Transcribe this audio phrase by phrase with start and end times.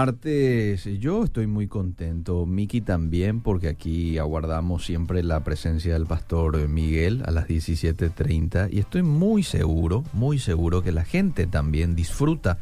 [0.00, 0.84] martes.
[0.98, 7.22] Yo estoy muy contento, Miki también, porque aquí aguardamos siempre la presencia del pastor Miguel
[7.26, 12.56] a las 17.30 y estoy muy seguro, muy seguro que la gente también disfruta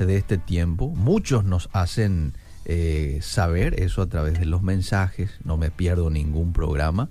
[0.00, 0.88] de este tiempo.
[0.88, 2.32] Muchos nos hacen
[2.64, 7.08] eh, saber eso a través de los mensajes, no me pierdo ningún programa.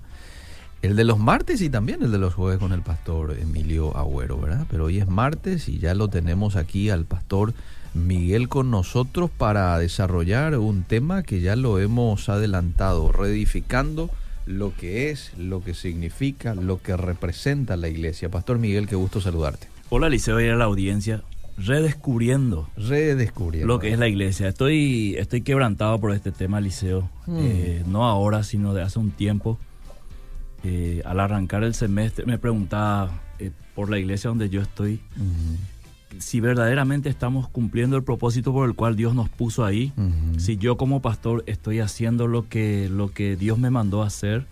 [0.82, 4.38] El de los martes y también el de los jueves con el pastor Emilio Agüero,
[4.38, 4.66] ¿verdad?
[4.70, 7.54] Pero hoy es martes y ya lo tenemos aquí al pastor
[7.94, 14.10] Miguel con nosotros para desarrollar un tema que ya lo hemos adelantado, reedificando
[14.46, 18.28] lo que es, lo que significa, lo que representa la iglesia.
[18.28, 19.68] Pastor Miguel, qué gusto saludarte.
[19.88, 21.22] Hola Liceo y a la audiencia.
[21.58, 22.70] Redescubriendo.
[22.76, 23.66] Redescubriendo.
[23.66, 24.48] Lo que es la iglesia.
[24.48, 27.10] Estoy, estoy quebrantado por este tema, Liceo.
[27.26, 27.38] Mm.
[27.38, 29.58] Eh, no ahora, sino de hace un tiempo.
[30.62, 35.56] Eh, al arrancar el semestre me preguntaba eh, por la iglesia donde yo estoy Ujú,
[36.18, 40.38] si verdaderamente estamos cumpliendo el propósito por el cual Dios nos puso ahí, ujú.
[40.40, 44.46] si yo como pastor estoy haciendo lo que, lo que Dios me mandó a hacer,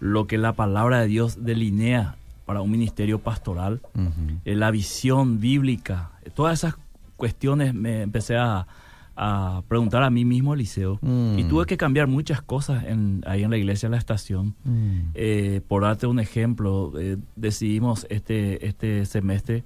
[0.00, 4.38] lo que la palabra de Dios delinea para un ministerio pastoral, Ujú.
[4.44, 6.74] eh, la visión bíblica, todas esas
[7.16, 8.66] cuestiones me empecé a,
[9.14, 11.38] a preguntar a mí mismo, Eliseo, Mm.
[11.38, 14.54] y tuve que cambiar muchas cosas en, ahí en la iglesia, en la estación.
[14.64, 14.98] Mm.
[15.14, 19.62] Eh, por darte un ejemplo, eh, decidimos este, este semestre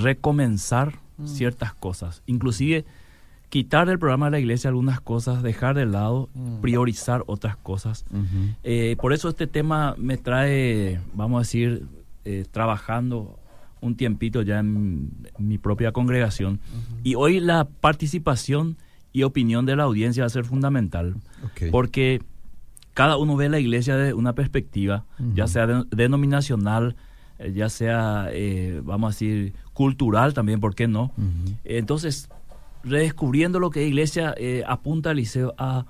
[0.00, 2.84] recomenzar ciertas cosas, inclusive
[3.48, 6.60] quitar del programa de la iglesia algunas cosas, dejar de lado, Mm.
[6.62, 8.04] priorizar otras cosas.
[8.64, 11.86] Eh, por eso este tema me trae, vamos a decir,
[12.24, 13.38] eh, trabajando
[13.82, 16.60] un tiempito ya en mi propia congregación.
[17.04, 18.78] Y hoy la participación
[19.12, 21.16] y opinión de la audiencia va a ser fundamental,
[21.70, 22.22] porque
[22.94, 26.96] cada uno ve la iglesia de una perspectiva, ya sea de- denominacional,
[27.54, 31.12] ya sea, eh, vamos a decir, cultural también, ¿por qué no?
[31.64, 32.28] Entonces,
[32.84, 35.86] redescubriendo lo que es iglesia, eh, apunta al liceo a,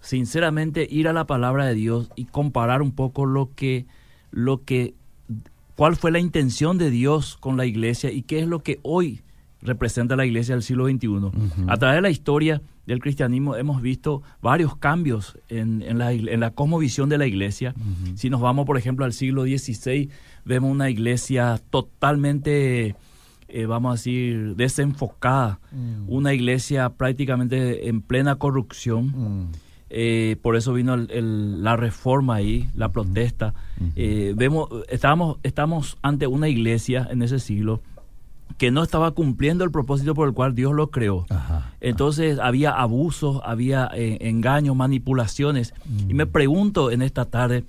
[0.00, 3.86] sinceramente, ir a la palabra de Dios y comparar un poco lo que,
[4.30, 4.94] lo que,
[5.76, 9.22] cuál fue la intención de Dios con la iglesia y qué es lo que hoy
[9.62, 11.06] representa la iglesia del siglo XXI.
[11.06, 11.32] Ujú.
[11.68, 16.40] A través de la historia del cristianismo hemos visto varios cambios en, en la, en
[16.40, 17.74] la cosmovisión de la iglesia.
[18.16, 20.10] Si nos vamos, por ejemplo, al siglo XVI,
[20.44, 22.94] vemos una iglesia totalmente,
[23.48, 26.04] eh, vamos a decir, desenfocada, Mm.
[26.08, 29.06] una iglesia prácticamente en plena corrupción.
[29.06, 29.52] Mm.
[29.94, 33.52] Eh, por eso vino el- el- la reforma ahí, la protesta.
[33.78, 33.90] Ujú.
[33.94, 37.82] Eh, vemos, estábamos, estamos ante una iglesia en ese siglo
[38.56, 41.26] que no estaba cumpliendo el propósito por el cual Dios lo creó.
[41.28, 41.72] Ajá.
[41.82, 45.74] Entonces había abusos, había eh, engaños, manipulaciones.
[46.08, 47.64] Y me pregunto en esta tarde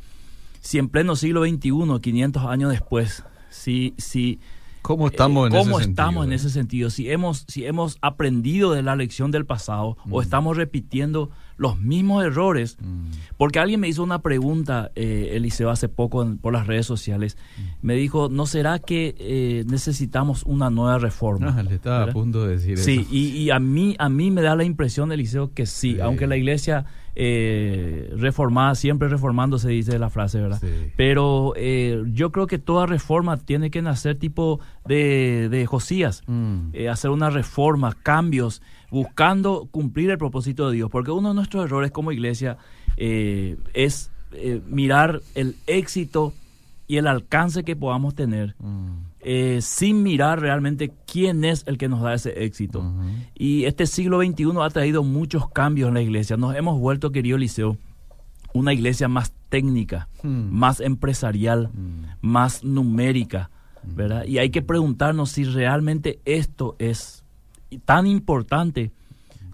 [0.63, 4.39] si en pleno siglo XXI, 500 años después, si, si
[4.81, 6.35] ¿Cómo estamos eh, en cómo ese estamos sentido, en eh?
[6.35, 11.29] ese sentido, si hemos, si hemos aprendido de la lección del pasado o estamos repitiendo
[11.55, 12.75] los mismos errores.
[12.81, 13.11] Mm.
[13.37, 17.37] Porque alguien me hizo una pregunta, eh, Eliseo, hace poco en- por las redes sociales.
[17.81, 21.55] Me dijo, ¿no será que eh, necesitamos una nueva reforma?
[21.57, 23.09] Ah, le estaba a punto de decir Sí, eso.
[23.09, 25.99] y, y a mí a mí me da la impresión, Eliseo, que sí, Sí.
[26.01, 26.85] aunque la iglesia
[27.15, 30.59] eh, reformada, siempre reformando se dice la frase, ¿verdad?
[30.61, 30.67] Sí.
[30.97, 36.69] Pero eh, yo creo que toda reforma tiene que nacer tipo de, de Josías, Mm.
[36.73, 41.65] eh, hacer una reforma, cambios, buscando cumplir el propósito de Dios, porque uno de nuestros
[41.65, 42.57] errores como iglesia
[42.97, 46.33] eh, es eh, mirar el éxito
[46.87, 49.12] y el alcance que podamos tener Mm.
[49.23, 52.83] Eh, sin mirar realmente quién es el que nos da ese éxito.
[53.35, 56.37] Y este siglo XXI ha traído muchos cambios en la iglesia.
[56.37, 57.77] Nos hemos vuelto, querido Liceo,
[58.53, 60.49] una iglesia más técnica, Mm.
[60.51, 62.05] más empresarial, Mm.
[62.21, 63.49] más numérica,
[63.83, 64.25] ¿verdad?
[64.25, 67.23] Y hay que preguntarnos si realmente esto es
[67.85, 68.91] tan importante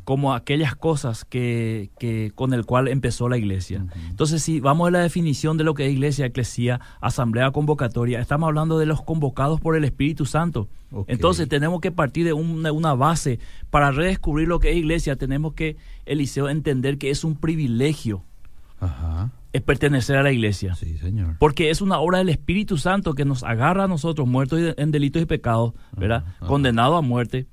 [0.09, 3.85] como aquellas cosas que, que con el cual empezó la iglesia.
[4.09, 8.47] Entonces, si vamos a la definición de lo que es iglesia, eclesía, asamblea convocatoria, estamos
[8.47, 10.67] hablando de los convocados por el Espíritu Santo.
[11.05, 13.37] Entonces, tenemos que partir de una, una base
[13.69, 15.15] para redescubrir lo que es iglesia.
[15.15, 18.23] Tenemos que, Eliseo, entender que es un privilegio
[18.79, 19.29] Ajá.
[19.53, 20.73] es pertenecer a la iglesia.
[20.73, 21.35] Sí, señor.
[21.37, 25.21] Porque es una obra del Espíritu Santo que nos agarra a nosotros, muertos en delitos
[25.21, 26.23] y pecados, ¿verdad?
[26.25, 26.47] Ajá.
[26.47, 27.45] Condenados a muerte.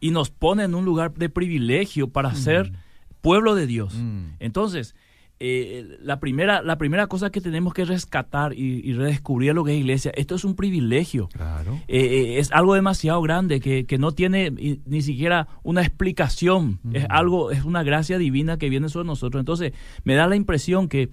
[0.00, 2.72] Y nos pone en un lugar de privilegio para ser
[3.20, 3.94] pueblo de Dios.
[3.94, 4.36] Mm.
[4.40, 4.94] Entonces,
[5.42, 9.72] eh, la, primera, la primera cosa que tenemos que rescatar y, y redescubrir lo que
[9.72, 11.28] es iglesia, esto es un privilegio.
[11.28, 11.80] Claro.
[11.88, 16.78] Eh, eh, es algo demasiado grande que, que no tiene ni siquiera una explicación.
[16.92, 19.40] Es algo, es una gracia divina que viene sobre nosotros.
[19.40, 19.72] Entonces,
[20.04, 21.08] me da la impresión que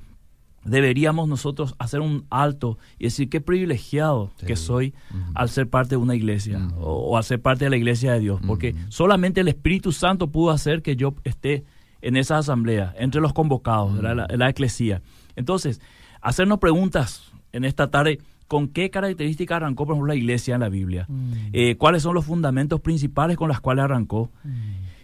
[0.64, 4.46] deberíamos nosotros hacer un alto y decir qué privilegiado Sí.
[4.46, 4.94] que soy
[5.34, 8.20] al ser parte de una iglesia o, o al ser parte de la iglesia de
[8.20, 11.64] Dios, porque solamente el Espíritu Santo pudo hacer que yo esté
[12.02, 14.28] en esa asamblea, entre los convocados, ¿verdad?
[14.30, 15.02] la, la eclesía.
[15.36, 15.82] Entonces,
[16.22, 20.70] hacernos preguntas en esta tarde, ¿con qué características arrancó, por ejemplo, la iglesia en la
[20.70, 21.08] Biblia?
[21.54, 24.30] Eh, ¿Cuáles son los fundamentos principales con los cuales arrancó?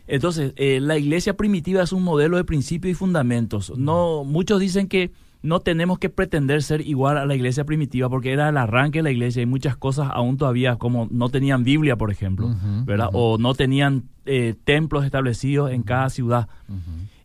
[0.07, 3.71] Entonces, eh, la iglesia primitiva es un modelo de principios y fundamentos.
[3.77, 5.11] No, muchos dicen que
[5.43, 9.03] no tenemos que pretender ser igual a la iglesia primitiva porque era el arranque de
[9.03, 12.55] la iglesia y muchas cosas aún todavía como no tenían Biblia, por ejemplo,
[12.85, 13.09] ¿verdad?
[13.11, 16.47] O no tenían eh, templos establecidos en cada ciudad.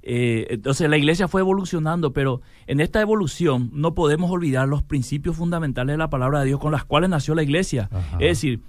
[0.02, 5.36] Eh, entonces la iglesia fue evolucionando, pero en esta evolución no podemos olvidar los principios
[5.36, 7.88] fundamentales de la palabra de Dios con las cuales nació la iglesia.
[8.18, 8.62] Es decir,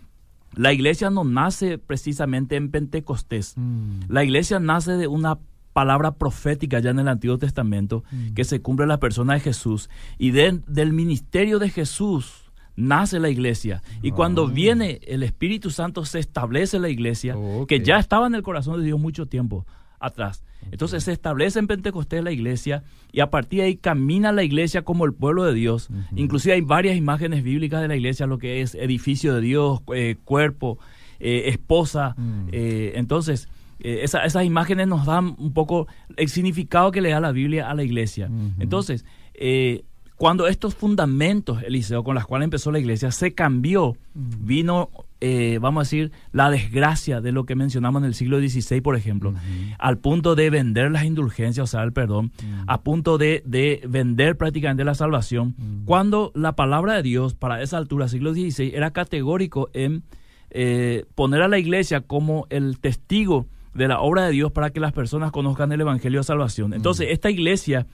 [0.54, 3.54] la iglesia no nace precisamente en Pentecostés.
[3.56, 4.02] Mm.
[4.10, 5.40] La iglesia nace de una
[5.74, 8.04] palabra profética ya en el Antiguo Testamento
[8.36, 13.20] que se cumple en la persona de Jesús y de- del ministerio de Jesús nace
[13.20, 14.52] la iglesia y cuando Ah.
[14.52, 17.68] viene el Espíritu Santo se establece la iglesia Ok.
[17.68, 19.66] que ya estaba en el corazón de Dios mucho tiempo
[20.00, 20.44] atrás.
[20.72, 24.84] Entonces se establece en Pentecostés la iglesia y a partir de ahí camina la iglesia
[24.84, 25.90] como el pueblo de Dios.
[26.16, 30.16] Inclusive hay varias imágenes bíblicas de la iglesia, lo que es edificio de Dios, eh,
[30.24, 30.80] cuerpo,
[31.20, 32.16] eh, esposa.
[32.18, 32.48] Mm.
[32.54, 33.50] eh, entonces,
[33.80, 35.88] eh, esa- esas imágenes nos dan un poco
[36.18, 38.30] el significado que le da la Biblia a la iglesia.
[38.60, 39.84] Entonces, eh,
[40.18, 44.90] cuando estos fundamentos, Eliseo, con los cuales empezó la iglesia, se cambió, vino,
[45.22, 48.98] eh, vamos a decir, la desgracia de lo que mencionamos en el siglo XVI, por
[48.98, 49.34] ejemplo,
[49.78, 52.34] al punto de vender las indulgencias, o sea, el perdón,
[52.68, 55.56] a punto de, de vender prácticamente la salvación,
[55.86, 60.04] cuando la palabra de Dios para esa altura, siglo XVI, era categórico en
[61.16, 63.46] poner a la iglesia como el testigo
[63.80, 66.74] de la obra de Dios para que las personas conozcan el Evangelio de Salvación.
[66.74, 67.88] Entonces, esta iglesia,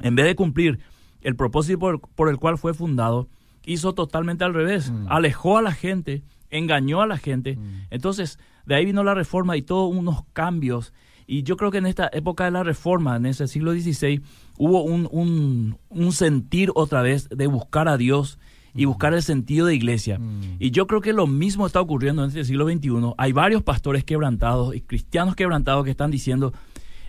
[0.00, 0.80] en vez de cumplir
[1.22, 3.28] el propósito por, por el cual fue fundado,
[3.64, 4.90] hizo totalmente al revés.
[4.90, 5.06] Mm.
[5.08, 7.58] Alejó a la gente, engañó a la gente.
[7.90, 10.92] Entonces, de ahí vino la reforma y todos unos cambios.
[11.28, 14.20] Y yo creo que en esta época de la reforma, en ese siglo XVI,
[14.58, 18.40] hubo un, un, un sentir otra vez de buscar a Dios
[18.74, 20.18] y buscar el sentido de iglesia.
[20.18, 20.56] Mm.
[20.58, 23.14] Y yo creo que lo mismo está ocurriendo en este siglo XXI.
[23.18, 26.52] Hay varios pastores quebrantados y cristianos quebrantados que están diciendo,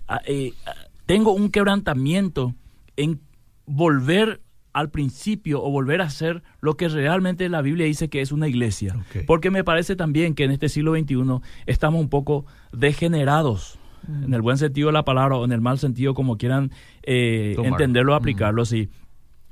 [0.08, 0.72] ah, eh, ah,
[1.06, 2.56] tengo un quebrantamiento
[2.98, 3.20] en
[3.66, 4.42] volver
[4.74, 8.48] al principio o volver a ser lo que realmente la Biblia dice que es una
[8.48, 8.96] iglesia.
[9.28, 13.78] Porque me parece también que en este siglo XXI estamos un poco degenerados,
[14.08, 16.72] en el buen sentido de la palabra o en el mal sentido, como quieran
[17.04, 18.90] eh, entenderlo o aplicarlo, sí.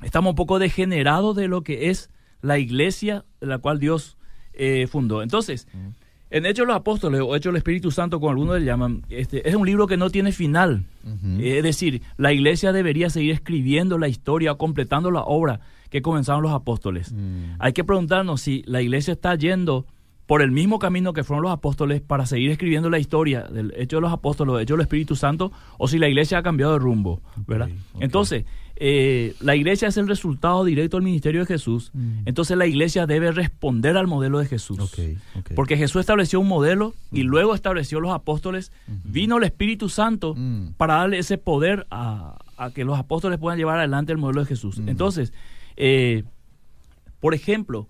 [0.04, 2.10] Estamos un poco degenerados de lo que es
[2.42, 4.18] la iglesia de la cual Dios
[4.54, 5.22] eh, fundó.
[5.22, 5.68] Entonces,
[6.30, 9.48] en Hechos de los Apóstoles o Hechos del Espíritu Santo, como algunos le llaman, este,
[9.48, 10.84] es un libro que no tiene final.
[11.04, 11.42] Ujú.
[11.42, 16.52] Es decir, la iglesia debería seguir escribiendo la historia, completando la obra que comenzaron los
[16.52, 17.12] apóstoles.
[17.12, 17.56] Mm.
[17.60, 19.86] Hay que preguntarnos si la iglesia está yendo
[20.28, 23.98] por el mismo camino que fueron los apóstoles para seguir escribiendo la historia del hecho
[23.98, 26.80] de los apóstoles, del hecho del Espíritu Santo, o si la iglesia ha cambiado de
[26.80, 27.69] rumbo, ¿verdad?
[28.00, 28.45] Entonces,
[28.81, 31.92] eh, la iglesia es el resultado directo del ministerio de Jesús.
[31.94, 32.22] Mm.
[32.26, 34.80] Entonces la iglesia debe responder al modelo de Jesús.
[35.56, 38.72] Porque Jesús estableció un modelo y luego estableció los apóstoles.
[39.04, 40.74] Vino el Espíritu Santo Mm.
[40.78, 44.48] para darle ese poder a, a que los apóstoles puedan llevar adelante el modelo de
[44.48, 44.80] Jesús.
[44.80, 44.90] Mm.
[44.90, 45.34] Entonces,
[45.76, 46.24] eh,
[47.20, 47.88] por ejemplo,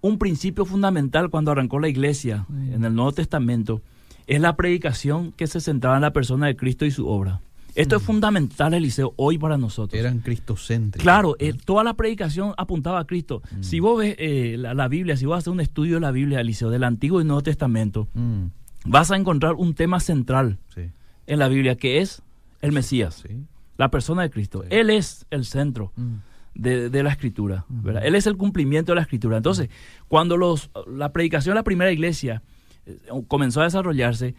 [0.00, 3.82] un principio fundamental cuando arrancó la iglesia en el Nuevo Testamento
[4.26, 7.40] es la predicación que se centraba en la persona de Cristo y su obra.
[7.82, 9.98] Esto es fundamental, Eliseo, hoy para nosotros.
[9.98, 11.02] Eran cristocéntricos.
[11.02, 13.42] Claro, eh, toda la predicación apuntaba a Cristo.
[13.60, 16.40] Si vos ves eh, la, la Biblia, si vos haces un estudio de la Biblia,
[16.40, 18.46] Eliseo, del Antiguo y Nuevo Testamento, Mm,
[18.86, 20.82] vas a encontrar un tema central sí,
[21.26, 22.22] en la Biblia que es
[22.62, 23.34] el Mesías, sí.
[23.76, 24.62] la persona de Cristo.
[24.62, 24.68] Sí.
[24.70, 26.14] Él es el centro Mm.
[26.54, 28.04] de, de la escritura, ¿verdad?
[28.04, 29.36] Él es el cumplimiento de la escritura.
[29.36, 29.68] Entonces,
[30.08, 32.42] cuando los, la predicación de la primera iglesia
[32.86, 34.34] eh, comenzó a desarrollarse,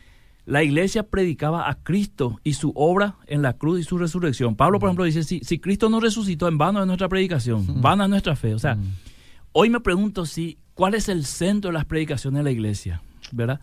[0.50, 4.56] la iglesia predicaba a Cristo y su obra en la cruz y su resurrección.
[4.56, 8.06] Pablo, por ejemplo, dice, si, si Cristo no resucitó, en vano es nuestra predicación, vana
[8.06, 8.56] es nuestra fe.
[8.56, 8.75] O sea,
[9.51, 13.03] hoy me pregunto si, ¿cuál es el centro de las predicaciones de la iglesia?
[13.32, 13.60] ¿Verdad?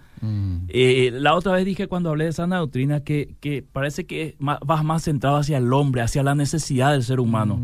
[0.69, 4.85] Eh, la otra vez dije cuando hablé de sana doctrina que, que parece que vas
[4.85, 7.61] más centrado hacia el hombre, hacia la necesidad del ser humano.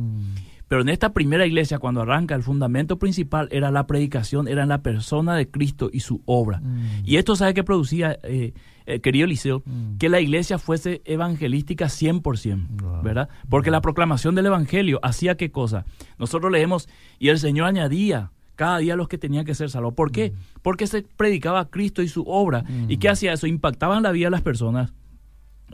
[0.66, 4.70] Pero en esta primera iglesia, cuando arranca, el fundamento principal era la predicación, era en
[4.70, 6.60] la persona de Cristo y su obra.
[6.60, 7.02] Mm.
[7.04, 8.54] Y esto, ¿sabe qué producía, eh,
[8.86, 9.62] eh, querido Eliseo?
[9.64, 9.96] Mm.
[9.98, 13.02] Que la iglesia fuese evangelística 100%, Wow.
[13.02, 13.28] ¿verdad?
[13.48, 15.84] Porque la proclamación del evangelio hacía qué cosa?
[16.18, 19.94] Nosotros leemos, y el Señor añadía cada día a los que tenían que ser salvos.
[19.94, 20.32] ¿Por qué?
[20.62, 22.64] Porque se predicaba a Cristo y su obra.
[22.88, 23.46] ¿Y qué hacía eso?
[23.46, 24.92] Impactaba en la vida de las personas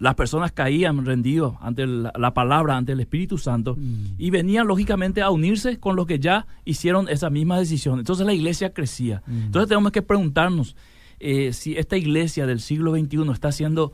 [0.00, 4.14] las personas caían rendidos ante la, la palabra, ante el Espíritu Santo, Mm.
[4.16, 7.98] y venían lógicamente a unirse con los que ya hicieron esa misma decisión.
[7.98, 9.24] Entonces la iglesia crecía.
[9.26, 9.46] Mm.
[9.46, 10.76] Entonces tenemos que preguntarnos
[11.20, 13.92] eh, si esta iglesia del siglo XXI está siendo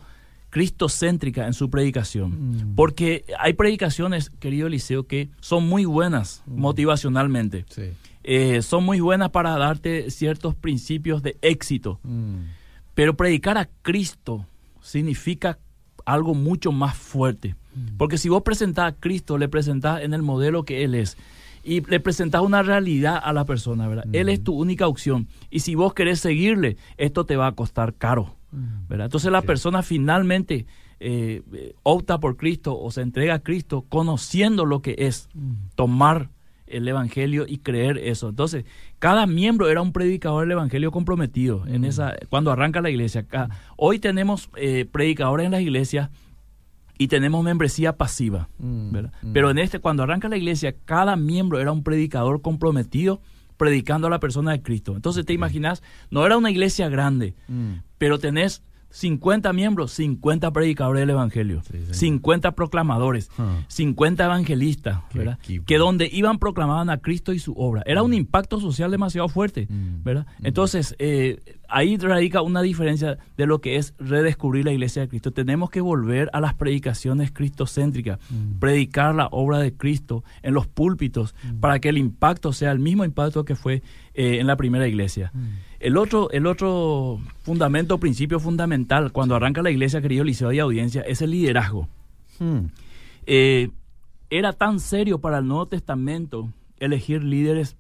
[0.51, 2.31] cristocéntrica en su predicación.
[2.31, 2.75] Mm.
[2.77, 6.61] Porque hay predicaciones, querido Eliseo, que son muy buenas Mm.
[6.61, 7.65] motivacionalmente.
[7.69, 7.91] Sí.
[8.23, 11.99] Eh, son muy buenas para darte ciertos principios de éxito.
[12.05, 12.37] Mm.
[12.95, 14.47] Pero predicar a Cristo
[14.81, 15.59] significa
[16.05, 17.57] algo mucho más fuerte.
[17.99, 21.17] Porque si vos presentás a Cristo, le presentás en el modelo que Él es.
[21.65, 24.05] Y le presentás una realidad a la persona, ¿verdad?
[24.13, 25.29] Él es tu única opción.
[25.51, 28.37] Y si vos querés seguirle, esto te va a costar caro,
[28.89, 29.07] ¿verdad?
[29.07, 30.67] Entonces la persona finalmente
[31.01, 31.43] eh,
[31.83, 35.29] opta por Cristo o se entrega a Cristo conociendo lo que es
[35.75, 36.31] tomar
[36.67, 38.29] el evangelio y creer eso.
[38.31, 38.65] Entonces,
[38.99, 43.25] cada miembro era un predicador del evangelio comprometido en esa cuando arranca la iglesia.
[43.25, 46.11] Ca- Hoy tenemos eh, predicadores en las iglesias
[46.99, 49.13] y tenemos membresía pasiva, Mm, ¿verdad?
[49.23, 49.33] mm.
[49.33, 53.21] Pero en este cuando arranca la iglesia, cada miembro era un predicador comprometido
[53.57, 54.95] predicando a la persona de Cristo.
[54.97, 57.75] Entonces, te imaginas, no era una iglesia grande, Mm.
[57.99, 58.63] pero tenés
[58.95, 61.95] 50 miembros, 50 predicadores del Evangelio, Sí, señor.
[61.97, 63.57] 50 proclamadores, Ah.
[63.67, 65.37] 50 evangelistas, ¿verdad?
[65.67, 67.83] que donde iban proclamaban a Cristo y su obra.
[67.87, 70.05] Era un impacto social demasiado fuerte, Mm.
[70.05, 70.27] ¿verdad?
[70.39, 70.47] Mm.
[70.47, 75.33] Entonces, eh, ahí radica una diferencia de lo que es redescubrir la iglesia de Cristo.
[75.33, 78.61] Tenemos que volver a las predicaciones cristocéntricas, Mm.
[78.61, 83.05] predicar la obra de Cristo en los púlpitos para que el impacto sea el mismo
[83.05, 83.83] impacto que fue
[84.17, 85.33] eh, en la primera iglesia.
[85.85, 91.03] El otro, el otro fundamento, principio fundamental cuando arranca la iglesia, querido liceo y audiencia,
[91.03, 91.89] es el liderazgo.
[92.39, 92.67] Mm.
[93.27, 93.69] Eh,
[94.31, 96.49] era tan serio para el Nuevo Testamento
[96.81, 97.77] elegir líderes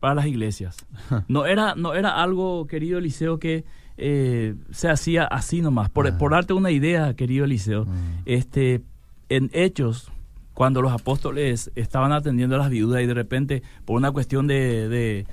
[0.00, 0.84] para las iglesias.
[1.28, 3.64] No era, no era algo, querido Eliseo, que
[3.96, 5.88] eh, se hacía así nomás.
[5.90, 6.18] Por, Ah.
[6.18, 7.90] por darte una idea, querido Eliseo, Mm.
[8.26, 8.82] este,
[9.28, 10.10] en Hechos,
[10.52, 14.88] cuando los apóstoles estaban atendiendo a las viudas y de repente, por una cuestión de,
[14.88, 15.26] de-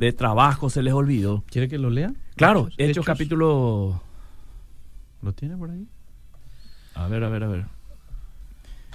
[0.00, 1.44] de trabajo, se les olvidó.
[1.50, 2.12] ¿Quiere que lo lea?
[2.34, 4.02] Claro, Hechos, capítulo...
[5.20, 5.86] ¿Lo tiene por ahí?
[6.94, 7.66] A ver, a ver, a ver.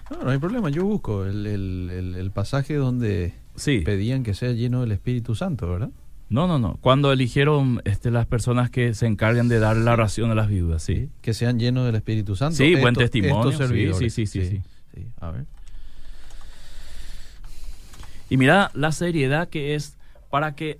[0.09, 3.81] No, no hay problema, yo busco el, el- el- el pasaje donde Sí.
[3.81, 5.91] pedían que sea lleno del Espíritu Santo, ¿verdad?
[6.29, 6.77] No, no, no.
[6.81, 10.81] Cuando eligieron este, las personas que se encargan de dar la ración a las viudas,
[10.81, 11.09] sí.
[11.21, 12.55] Que sean llenos del Espíritu Santo.
[12.55, 14.61] Sí, buen testimonio, estos sí, sí, sí, sí, sí.
[14.95, 15.07] sí.
[15.21, 15.45] A ver.
[18.27, 19.97] Y mira la seriedad que es
[20.31, 20.79] para que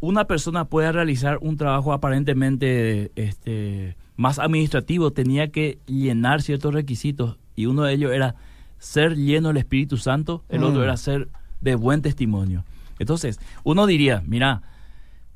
[0.00, 7.38] una persona pueda realizar un trabajo aparentemente este, más administrativo, tenía que llenar ciertos requisitos
[7.56, 8.36] y uno de ellos era
[8.78, 10.84] ser lleno del Espíritu Santo, el otro Mm.
[10.84, 11.28] era ser
[11.60, 12.64] de buen testimonio.
[13.00, 14.62] Entonces, uno diría, mira,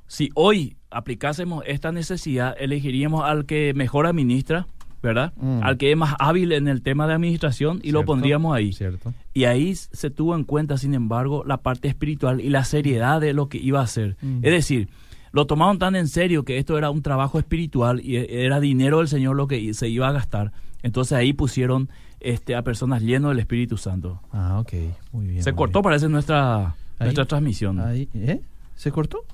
[0.07, 4.67] si hoy aplicásemos esta necesidad, elegiríamos al que mejor administra,
[5.03, 5.33] ¿verdad?
[5.37, 5.63] Mm.
[5.63, 8.73] Al que es más hábil en el tema de administración y lo pondríamos ahí.
[8.73, 9.13] Cierto.
[9.35, 13.33] Y ahí se tuvo en cuenta, sin embargo, la parte espiritual y la seriedad de
[13.33, 14.17] lo que iba a hacer.
[14.23, 14.37] Mm.
[14.43, 14.89] Es decir,
[15.33, 18.99] lo tomaron tan en serio que esto era un trabajo espiritual y e- era dinero
[18.99, 20.53] del Señor lo que se iba a gastar.
[20.83, 21.89] Entonces ahí pusieron
[22.21, 24.21] este, a personas llenas del Espíritu Santo.
[24.33, 24.73] Ah, ok.
[25.13, 25.43] Muy bien.
[25.43, 25.85] se muy cortó, bien.
[25.85, 26.75] parece, nuestra, Ahí.
[27.01, 27.81] nuestra transmisión.
[27.81, 28.41] Ahí, ¿Eh?
[28.77, 29.25] ¿Se cortó?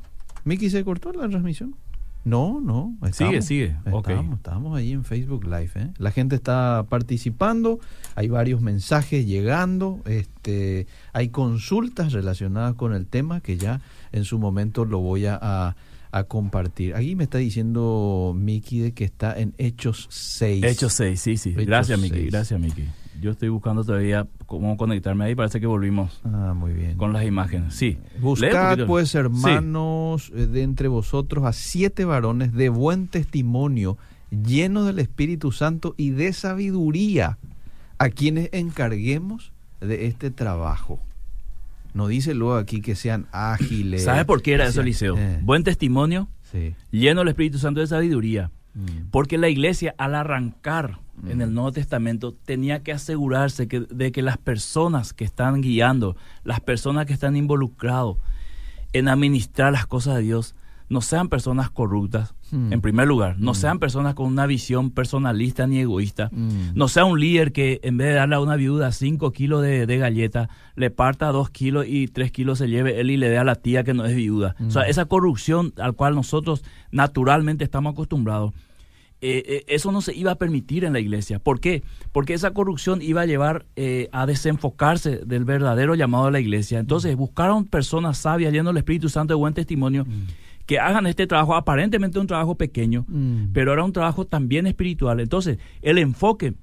[0.45, 1.75] ¿Miki se cortó la transmisión?
[2.29, 2.97] No, no.
[3.01, 3.45] Sigue, estamos.
[3.45, 3.77] sigue.
[3.91, 4.09] Ok.
[4.11, 5.71] Estamos, estamos ahí en Facebook Live.
[5.77, 5.91] ¿eh?
[5.99, 7.79] La gente está participando,
[8.15, 13.81] hay varios mensajes llegando, este, hay consultas relacionadas con el tema que ya
[14.13, 15.77] en su momento lo voy a, a-
[16.11, 16.95] a compartir.
[16.95, 20.65] Aquí me está diciendo Miki de que está en Hechos 6.
[20.65, 21.51] Hechos 6, sí, sí.
[21.51, 22.27] Hechos gracias, Miki.
[22.31, 22.85] Gracias, Miki.
[23.21, 25.35] Yo estoy buscando todavía cómo conectarme ahí.
[25.35, 26.97] Parece que volvimos Ah, muy bien.
[26.97, 27.75] con las imágenes.
[27.75, 27.99] Sí.
[28.21, 33.99] Buscad pues hermanos eh, de entre vosotros a siete varones de buen testimonio,
[34.31, 37.39] llenos del Espíritu Santo y de sabiduría,
[37.99, 41.01] a quienes encarguemos de este trabajo.
[41.95, 44.05] No dice luego aquí que sean ágiles.
[44.05, 45.17] ¿Sabes por qué era eso, Eliseo?
[45.19, 46.75] eh, Buen testimonio, sí.
[46.93, 48.51] lleno del Espíritu Santo de sabiduría.
[48.75, 49.09] Mm.
[49.11, 50.99] Porque la iglesia al arrancar
[51.29, 56.17] en el Nuevo Testamento tenía que asegurarse que, de que las personas que están guiando,
[56.45, 58.17] las personas que están involucrados
[58.93, 60.55] en administrar las cosas de Dios,
[60.91, 62.73] no sean personas corruptas, Mm.
[62.73, 63.55] en primer lugar, no Mm.
[63.55, 66.71] sean personas con una visión personalista ni egoísta, Mm.
[66.75, 69.85] no sea un líder que en vez de darle a una viuda 5 kilos de,
[69.85, 73.37] de galleta, le parta 2 kilos y 3 kilos se lleve él y le dé
[73.37, 74.57] a la tía que no es viuda.
[74.67, 74.89] O sea, Mm.
[74.91, 78.55] esa corrupción al cual nosotros naturalmente estamos acostumbrados,
[79.21, 81.39] eh, eh, eso no se iba a permitir en la iglesia.
[81.41, 81.83] ¿Por qué?
[82.13, 86.79] Porque esa corrupción iba a llevar eh, a desenfocarse del verdadero llamado de la iglesia.
[86.79, 90.07] Entonces buscaron personas sabias, llenas del Espíritu Santo de buen testimonio,
[90.67, 93.53] que hagan este trabajo, aparentemente un trabajo pequeño, Mm.
[93.53, 95.19] pero era un trabajo también espiritual.
[95.19, 96.55] Entonces, el enfoque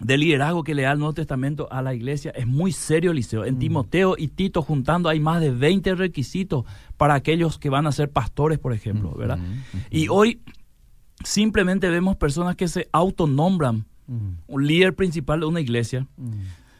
[0.00, 3.44] de liderazgo que le da el Nuevo Testamento a la iglesia es muy serio, Eliseo.
[3.44, 6.64] En Timoteo y Tito juntando hay más de 20 requisitos
[6.96, 9.38] para aquellos que van a ser pastores, por ejemplo, ¿verdad?
[9.90, 10.40] Y hoy
[11.24, 14.36] simplemente vemos personas que se autonombran Mm.
[14.48, 16.06] un líder principal de una iglesia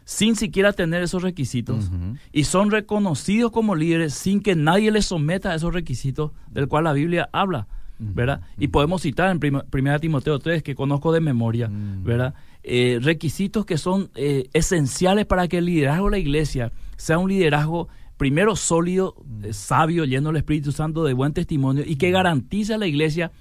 [0.05, 1.91] sin siquiera tener esos requisitos
[2.35, 6.85] y son reconocidos como líderes sin que nadie les someta a esos requisitos del cual
[6.85, 7.67] la Biblia habla,
[7.99, 8.43] ¿verdad?
[8.59, 12.05] Y podemos citar en 1 Timoteo 3, que conozco de memoria, Mm.
[12.05, 12.35] ¿verdad?
[12.63, 17.31] Eh, requisitos que son eh, esenciales para que el liderazgo de la iglesia sea un
[17.31, 19.45] liderazgo primero sólido, Mm.
[19.47, 23.33] eh, sabio, lleno del Espíritu Santo, de buen testimonio y que garantice a la iglesia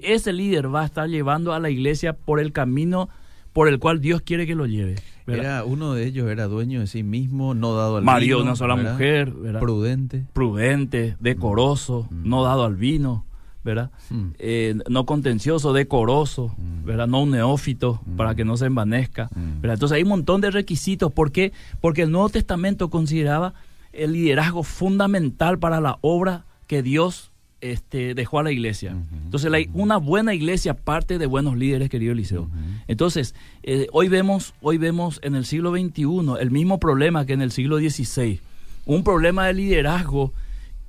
[0.00, 3.08] que ese líder va a estar llevando a la iglesia por el camino
[3.52, 4.94] por el cual Dios quiere que lo lleve.
[5.26, 5.44] ¿verdad?
[5.44, 8.56] Era, uno de ellos era dueño de sí mismo, no dado al Marido vino, una
[8.56, 8.92] sola ¿verdad?
[8.92, 9.60] mujer, ¿verdad?
[9.60, 10.24] Prudente.
[10.32, 13.24] prudente, decoroso, no dado al vino,
[13.62, 13.90] ¿verdad?
[14.10, 14.26] Mm.
[14.38, 17.06] Eh, no contencioso, decoroso, ¿verdad?
[17.06, 19.60] No un neófito para que no se envanezca, Mm.
[19.60, 19.74] ¿verdad?
[19.74, 21.12] Entonces hay un montón de requisitos.
[21.12, 21.52] ¿Por qué?
[21.80, 23.52] Porque el Nuevo Testamento consideraba
[23.92, 27.31] el liderazgo fundamental para la obra que Dios
[27.62, 28.94] este, dejó a la iglesia.
[29.24, 32.50] Entonces la- una buena iglesia parte de buenos líderes, querido Eliseo.
[32.88, 36.04] Entonces, eh, hoy, vemos, hoy vemos en el siglo XXI
[36.40, 38.40] el mismo problema que en el siglo XVI.
[38.84, 40.32] Un problema de liderazgo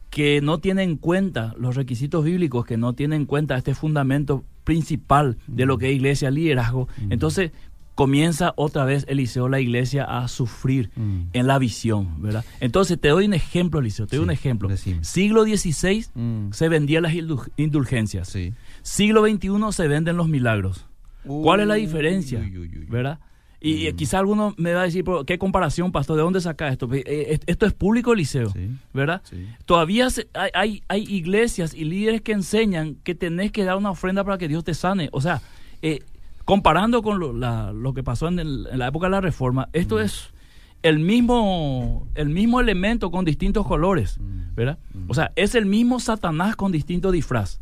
[0.10, 4.44] que no tiene en cuenta los requisitos bíblicos, que no tiene en cuenta este fundamento
[4.64, 6.88] principal de lo que es iglesia, liderazgo.
[7.10, 7.52] Entonces
[7.96, 11.22] comienza otra vez Eliseo, la iglesia, a sufrir Mm.
[11.34, 12.44] en la visión, ¿verdad?
[12.60, 14.70] Entonces te doy un ejemplo, Eliseo, te doy Sí, un ejemplo.
[14.70, 15.04] decime.
[15.04, 16.52] Siglo XVI Mm.
[16.52, 18.30] se vendían las indul- indulgencias.
[18.30, 18.54] Sí.
[18.82, 20.86] Siglo XXI se venden los milagros.
[21.26, 22.40] ¿Cuál es la diferencia?
[22.40, 22.86] uy, uy, uy.
[22.90, 23.20] ¿Verdad?
[23.66, 26.18] Y eh, quizá alguno me va a decir, "Pero, ¿qué comparación, pastor?
[26.18, 26.94] ¿De dónde saca esto?
[26.94, 28.72] Eh, eh, esto es público, Eliseo, Sí.
[28.94, 29.22] ¿verdad?
[29.24, 29.48] Sí.
[29.66, 30.10] Todavía
[30.54, 34.50] hay, hay iglesias y líderes que enseñan que tenés que dar una ofrenda para que
[34.50, 35.08] Dios te sane.
[35.14, 35.42] O sea,
[35.82, 36.00] eh,
[36.46, 39.70] comparando con lo, la- lo que pasó en, el- en la época de la Reforma,
[39.74, 40.34] esto es
[40.82, 44.20] el mismo, el mismo elemento con distintos colores,
[44.56, 44.78] ¿verdad?
[45.08, 47.62] O sea, es el mismo Satanás con distinto disfraz.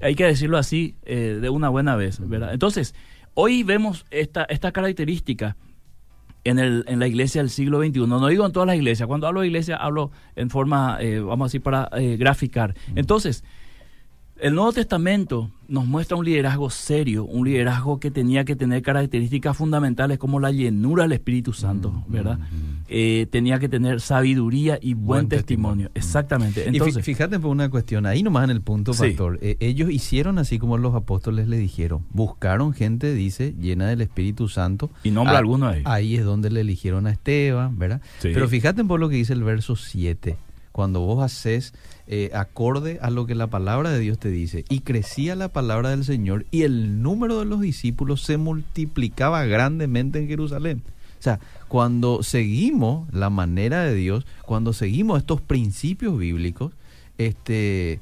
[0.00, 2.52] Hay que decirlo así eh, de una buena vez, ¿verdad?
[2.54, 2.94] Entonces,
[3.34, 5.56] hoy vemos esta, esta característica
[6.44, 8.00] en, el, en la iglesia del siglo XXI.
[8.06, 9.06] No digo en todas las iglesias.
[9.06, 12.74] Cuando hablo de iglesia, hablo en forma, eh, vamos a decir, para eh, graficar.
[12.96, 13.44] Entonces,
[14.42, 19.56] el Nuevo Testamento nos muestra un liderazgo serio, un liderazgo que tenía que tener características
[19.56, 22.38] fundamentales como la llenura del Espíritu Santo, ¿verdad?
[22.88, 25.88] Eh, tenía que tener sabiduría y buen, Buen testimonio.
[25.88, 25.90] testimonio.
[25.94, 26.64] Exactamente.
[26.66, 29.02] Y Entonces, fíjate por una cuestión, ahí nomás en el punto, Sí.
[29.08, 29.38] pastor.
[29.40, 32.04] eh, ellos hicieron así como los apóstoles le dijeron.
[32.10, 34.90] Buscaron gente, dice, llena del Espíritu Santo.
[35.04, 35.90] y nombra Ah, alguno de ellos.
[35.90, 38.02] Ahí es donde le eligieron a Esteban, ¿verdad?
[38.18, 38.30] Sí.
[38.34, 40.36] Pero fíjate por lo que dice el verso 7.
[40.72, 41.74] Cuando vos haces
[42.14, 45.88] eh, acorde a lo que la palabra de Dios te dice, y crecía la palabra
[45.88, 50.82] del Señor, y el número de los discípulos se multiplicaba grandemente en Jerusalén.
[51.18, 56.74] O sea, cuando seguimos la manera de Dios, cuando seguimos estos principios bíblicos,
[57.16, 57.98] este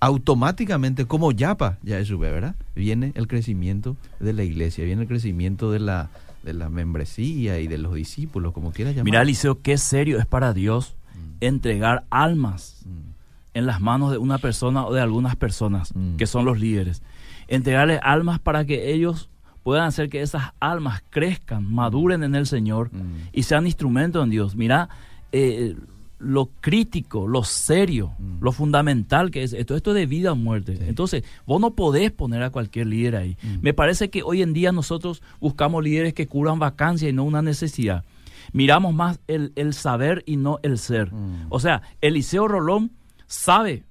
[0.00, 2.56] automáticamente como yapa ya es ¿verdad?
[2.74, 6.10] Viene el crecimiento de la iglesia, viene el crecimiento de la
[6.42, 9.04] de la membresía y de los discípulos, como quieras llamar.
[9.06, 11.36] Mira, Eliseo, qué serio es para Dios Mm.
[11.40, 13.15] entregar almas Mm.
[13.56, 16.16] En las manos de una persona o de algunas personas Mm.
[16.16, 17.02] que son los líderes.
[17.48, 19.28] Entregarles almas para que ellos
[19.62, 23.28] puedan hacer que esas almas crezcan, maduren en el Señor Mm.
[23.32, 24.54] y sean instrumentos en Dios.
[24.56, 24.88] Mira
[25.32, 25.74] eh,
[26.18, 28.38] lo crítico, lo serio, Mm.
[28.42, 29.74] lo fundamental que es esto.
[29.76, 30.76] Esto es de vida o muerte.
[30.76, 30.84] Sí.
[30.86, 33.36] Entonces, vos no podés poner a cualquier líder ahí.
[33.42, 33.56] Mm.
[33.60, 37.42] Me parece que hoy en día nosotros buscamos líderes que curan vacancia y no una
[37.42, 38.04] necesidad.
[38.52, 41.12] Miramos más el, el saber y no el ser.
[41.12, 41.46] Mm.
[41.50, 42.92] O sea, Eliseo Rolón
[43.26, 43.84] sabe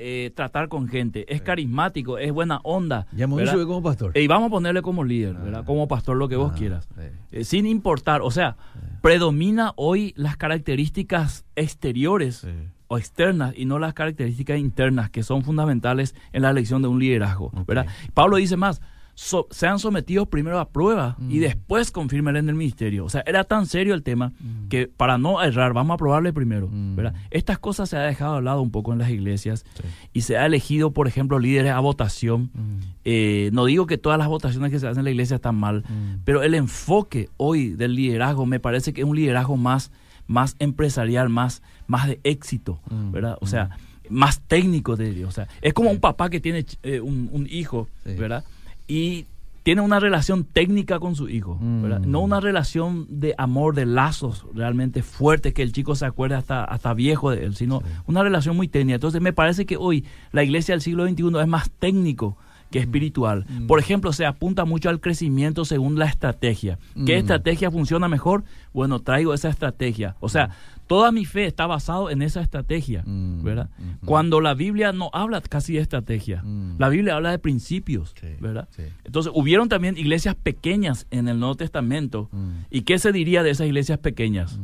[0.00, 3.06] eh, tratar con gente, es carismático, es buena onda.
[3.12, 4.16] Ya me sube como pastor.
[4.16, 5.64] Y vamos a ponerle como líder, ¿verdad?
[5.64, 6.88] Como pastor, lo que vos Ah, quieras.
[6.94, 7.02] sí.
[7.32, 8.56] Eh, sin importar, o sea,
[9.02, 12.46] predomina hoy las características exteriores
[12.86, 16.98] o externas y no las características internas que son fundamentales en la elección de un
[17.00, 17.50] liderazgo.
[17.66, 17.86] ¿verdad?
[18.14, 18.80] Pablo dice más,
[19.20, 21.40] so- sean sometidos primero a prueba y Mm.
[21.40, 23.04] después confírmenle en el ministerio.
[23.04, 24.32] O sea, era tan serio el tema
[24.68, 26.94] que para no errar, vamos a probarle primero, Mm.
[26.94, 27.14] ¿verdad?
[27.32, 29.82] Estas cosas se ha dejado de lado un poco en las iglesias Sí.
[30.12, 32.52] y se ha elegido, por ejemplo, líderes a votación.
[32.54, 32.78] Mm.
[33.04, 35.80] Eh, no digo que todas las votaciones que se hacen en la iglesia están mal,
[35.88, 36.20] Mm.
[36.24, 39.90] pero el enfoque hoy del liderazgo me parece que es un liderazgo más,
[40.28, 43.36] más empresarial, más, más de éxito, Mm, ¿verdad?
[43.40, 43.70] O sea,
[44.10, 45.28] más técnico de Dios.
[45.28, 48.14] O sea, es como un papá que tiene eh, un, un hijo, Sí.
[48.14, 48.44] ¿verdad?
[48.88, 49.26] Y
[49.62, 51.58] tiene una relación técnica con su hijo.
[51.60, 52.10] Mm.
[52.10, 56.64] no una relación de amor, de lazos realmente fuertes que el chico se acuerde hasta,
[56.64, 58.94] hasta viejo de él, sino una relación muy técnica.
[58.94, 62.38] Entonces me parece que hoy la iglesia del siglo XXI es más técnico
[62.70, 63.46] que espiritual.
[63.66, 66.78] Por ejemplo, se apunta mucho al crecimiento según la estrategia.
[67.06, 67.20] ¿Qué Mm.
[67.20, 68.44] estrategia funciona mejor?
[68.74, 70.16] Bueno, traigo esa estrategia.
[70.20, 70.50] O sea,
[70.88, 73.42] toda mi fe está basado en esa estrategia, Mm.
[73.44, 73.70] ¿verdad?
[74.04, 76.76] Cuando la Biblia no habla casi de estrategia, Mm.
[76.78, 78.68] la Biblia habla de principios, Sí, ¿verdad?
[78.70, 78.82] sí.
[79.04, 82.28] Entonces, hubieron también iglesias pequeñas en el Nuevo Testamento.
[82.32, 82.50] Mm.
[82.70, 84.58] ¿Y qué se diría de esas iglesias pequeñas?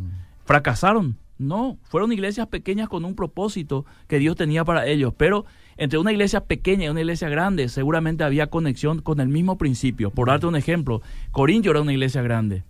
[0.45, 1.17] ¿Fracasaron?
[1.37, 5.45] No, fueron iglesias pequeñas con un propósito que Dios tenía para ellos, pero
[5.77, 10.11] entre una iglesia pequeña y una iglesia grande seguramente había conexión con el mismo principio.
[10.11, 12.63] Por darte un ejemplo, Corintio era una iglesia grande.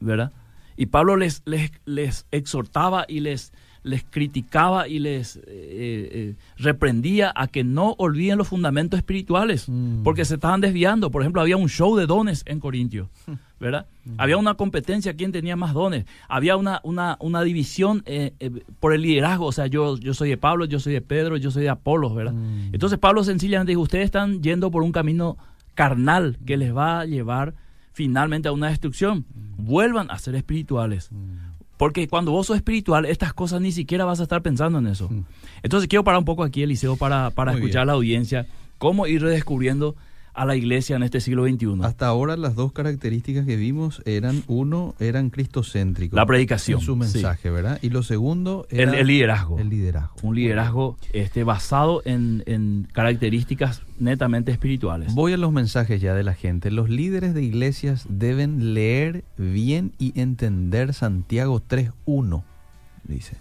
[0.00, 0.32] ¿verdad?
[0.76, 7.32] Y Pablo les, les, les exhortaba y les, les criticaba y les eh, eh, reprendía
[7.34, 10.02] a que no olviden los fundamentos espirituales, Mm.
[10.02, 11.10] porque se estaban desviando.
[11.10, 13.08] Por ejemplo, había un show de dones en Corintio,
[13.60, 13.86] ¿verdad?
[14.18, 16.04] Había una competencia, quién tenía más dones.
[16.28, 20.28] Había una, una, una división eh, eh, por el liderazgo, o sea, yo, yo soy
[20.30, 22.32] de Pablo, yo soy de Pedro, yo soy de Apolos, ¿verdad?
[22.32, 22.74] Mm.
[22.74, 25.36] Entonces Pablo sencillamente dijo, ustedes están yendo por un camino
[25.74, 27.54] carnal que les va a llevar
[27.96, 29.24] finalmente a una destrucción.
[29.56, 31.08] Vuelvan a ser espirituales.
[31.78, 35.08] Porque cuando vos sos espiritual, estas cosas ni siquiera vas a estar pensando en eso.
[35.62, 37.82] Entonces quiero parar un poco aquí, Eliseo, para, para Muy escuchar bien.
[37.82, 39.96] a la audiencia cómo ir redescubriendo
[40.36, 41.80] a la iglesia en este siglo XXI.
[41.82, 46.14] Hasta ahora las dos características que vimos eran, uno, eran cristocéntricos.
[46.14, 46.98] La predicación, En su sí.
[46.98, 47.78] mensaje, ¿verdad?
[47.80, 49.58] Y lo segundo El, era el liderazgo.
[49.58, 50.14] el liderazgo.
[50.22, 55.14] un liderazgo este, basado en, en características netamente espirituales.
[55.14, 56.70] Voy a los mensajes ya de la gente.
[56.70, 62.42] Los líderes de iglesias deben leer bien y entender Santiago 3.1,
[63.04, 63.36] dice.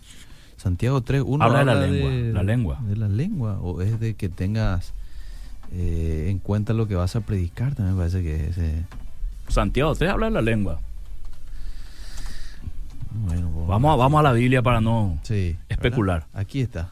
[0.55, 2.79] Santiago 3.1 Habla de la lengua, la lengua.
[2.87, 4.93] De la lengua, o es de que tengas
[5.71, 8.57] eh, en cuenta lo que vas a predicar, también me parece que es...
[8.57, 8.83] eh,
[9.47, 10.79] Santiago, usted habla de la lengua.
[13.27, 15.19] bueno, vos- Vamos a, vamos a la Biblia para no...
[15.23, 16.21] Sí, Especular.
[16.27, 16.41] ¿verdad?
[16.41, 16.91] Aquí está.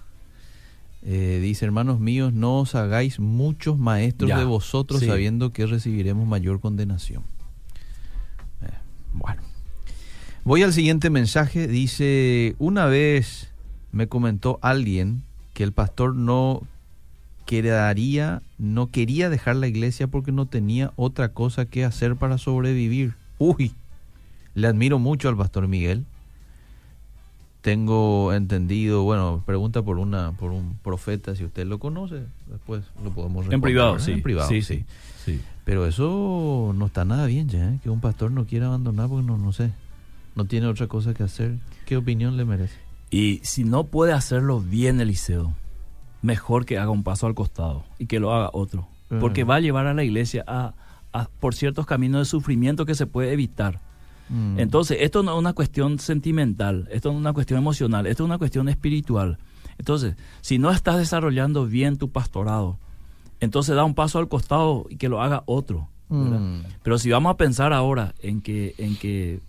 [1.05, 5.07] Eh, dice, hermanos míos, no os hagáis muchos maestros Ya, de vosotros sí.
[5.07, 7.23] sabiendo que recibiremos mayor condenación.
[8.61, 8.69] Eh,
[9.13, 9.41] bueno.
[10.45, 11.67] Voy al siguiente mensaje.
[11.67, 13.49] Dice, una vez
[13.91, 16.61] me comentó alguien que el pastor no
[17.45, 23.15] quedaría, no quería dejar la iglesia porque no tenía otra cosa que hacer para sobrevivir.
[23.37, 23.73] Uy,
[24.55, 26.05] le admiro mucho al pastor Miguel
[27.63, 33.11] tengo entendido, bueno, pregunta por una por un profeta si usted lo conoce, después lo
[33.11, 34.11] podemos En responder, privado, sí.
[34.11, 34.83] En privado, sí, sí.
[35.23, 35.41] sí, sí.
[35.63, 37.79] Pero eso no está nada bien ya, ¿eh?
[37.81, 39.71] que un pastor no quiera abandonar porque no no sé,
[40.35, 41.55] no tiene otra cosa que hacer.
[41.85, 42.75] ¿Qué opinión le merece?
[43.09, 45.53] Y si no puede hacerlo bien Eliseo,
[46.23, 48.87] mejor que haga un paso al costado y que lo haga otro.
[49.19, 49.49] Porque Mm.
[49.51, 50.73] va a llevar a la iglesia a,
[51.11, 53.79] a- por ciertos caminos de sufrimiento que se puede evitar.
[54.29, 54.57] Mm.
[54.57, 58.25] Entonces, esto no es una cuestión sentimental, esto no es una cuestión emocional, esto es
[58.25, 59.37] una cuestión espiritual.
[59.77, 62.79] Entonces, si no estás desarrollando bien tu pastorado,
[63.39, 65.89] entonces da un paso al costado y que lo haga otro.
[66.09, 66.61] Mm.
[66.83, 69.39] Pero si vamos a pensar ahora en que, en que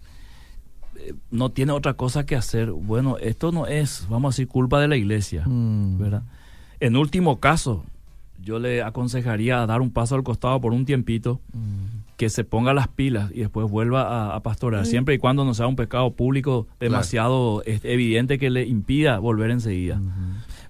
[0.97, 4.81] eh, no tiene otra cosa que hacer, bueno, esto no es, vamos a decir, culpa
[4.81, 5.99] de la iglesia, Mm.
[5.99, 6.23] ¿verdad?
[6.87, 7.85] En último caso,
[8.43, 12.05] yo le aconsejaría dar un paso al costado por un tiempito, Mm.
[12.17, 15.53] que se ponga las pilas y después vuelva a, a pastorear, siempre y cuando no
[15.55, 20.01] sea un pecado público demasiado evidente que le impida volver enseguida.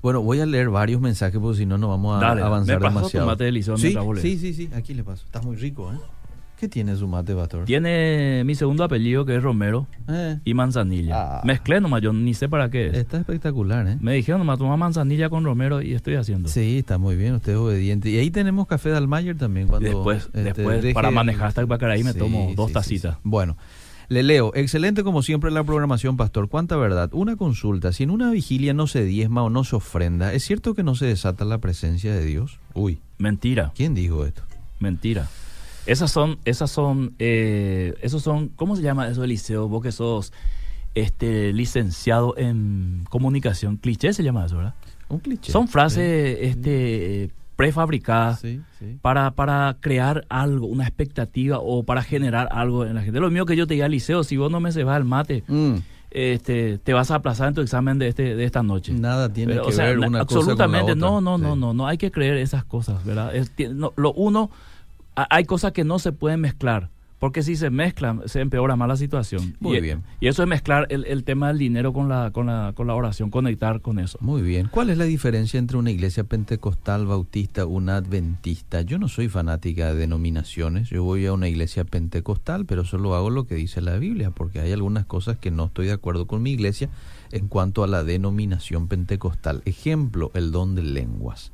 [0.01, 2.85] Bueno, voy a leer varios mensajes porque si no, no vamos a Dale, avanzar me
[2.87, 3.27] pasó tu demasiado.
[3.27, 5.25] mate de sí, sí, sí, sí, aquí le paso.
[5.27, 5.99] Está muy rico, ¿eh?
[6.59, 7.65] ¿Qué tiene su mate, pastor?
[7.65, 11.39] Tiene mi segundo apellido que es Romero Eh, y Manzanilla.
[11.39, 11.43] Ah.
[11.45, 12.95] Mezclé nomás, yo ni sé para qué es.
[12.95, 13.99] está espectacular, ¿eh?
[14.01, 16.49] Me dijeron nomás, toma manzanilla con Romero y estoy haciendo.
[16.49, 18.09] Sí, está muy bien, usted es obediente.
[18.09, 19.67] Y ahí tenemos café de Almayer también.
[19.69, 23.15] Cuando, después, este, después deje para manejar hasta Pacaraí me Sí, tomo dos sí, tacitas.
[23.17, 23.21] sí.
[23.25, 23.57] Bueno,
[24.09, 24.53] le leo.
[24.55, 26.49] Excelente como siempre la programación, pastor.
[26.49, 27.11] Cuánta verdad.
[27.13, 27.93] Una consulta.
[27.93, 30.95] Si en una vigilia no se diezma o no se ofrenda, ¿es cierto que no
[30.95, 32.59] se desata la presencia de Dios?
[32.75, 34.43] Uy, Mentira, ¿quién dijo esto?
[34.79, 35.29] mentira.
[35.87, 39.69] Esas son, esas son, eh, esos son, ¿cómo se llama eso, Eliseo?
[39.69, 40.33] Vos que sos
[40.95, 44.75] este licenciado en comunicación, cliché se llama eso, ¿verdad?
[45.09, 45.53] Un cliché.
[45.53, 48.99] Son frases este, prefabricadas Sí, sí.
[49.03, 53.21] para, para crear algo, una expectativa o para generar algo en la gente.
[53.21, 55.45] Lo mío que yo te diga, Liceo, si vos no me se vas al mate,
[55.49, 55.75] Mm,
[56.11, 58.93] este, te vas a aplazar en tu examen de, este, de esta noche.
[58.93, 61.21] Nada tiene Pero, que o sea, ver na- una absolutamente, cosa con la no, otra.
[61.31, 61.61] no, no, Sí.
[61.61, 63.35] no, no hay que creer esas cosas, ¿verdad?
[63.35, 64.49] Es- no, lo uno,
[65.15, 66.91] hay cosas que no se pueden mezclar.
[67.25, 69.57] Porque si se mezclan, se empeora más la situación.
[69.59, 70.03] Muy y, bien.
[70.21, 72.95] Y eso es mezclar el, el, tema del dinero con la, con, la, con la
[72.95, 74.19] oración, conectar con eso.
[74.21, 74.69] Muy bien.
[74.71, 78.83] ¿Cuál es la diferencia entre una iglesia pentecostal, bautista, una adventista?
[78.83, 80.91] Yo no soy fanática de denominaciones.
[80.91, 84.61] Yo voy a una iglesia pentecostal, pero solo hago lo que dice la Biblia, porque
[84.61, 86.91] hay algunas cosas que no estoy de acuerdo con mi iglesia
[87.33, 89.63] en cuanto a la denominación pentecostal.
[89.65, 91.53] Ejemplo, el don de lenguas.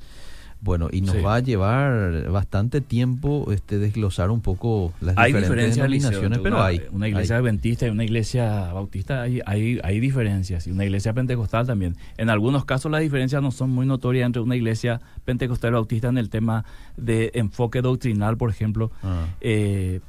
[0.63, 1.23] Bueno, y nos Sí.
[1.23, 6.67] va a llevar bastante tiempo este desglosar un poco las Hay diferentes denominaciones, pero una,
[6.67, 6.83] hay.
[6.93, 7.41] Una iglesia hay.
[7.41, 10.67] adventista y una iglesia bautista, hay, hay, hay diferencias.
[10.67, 11.97] Y una iglesia pentecostal también.
[12.19, 16.09] En algunos casos las diferencias no son muy notorias entre una iglesia pentecostal y bautista
[16.09, 16.65] en el tema
[16.97, 18.91] de enfoque doctrinal, por ejemplo.
[19.03, 19.25] Ah.
[19.41, 20.01] eh,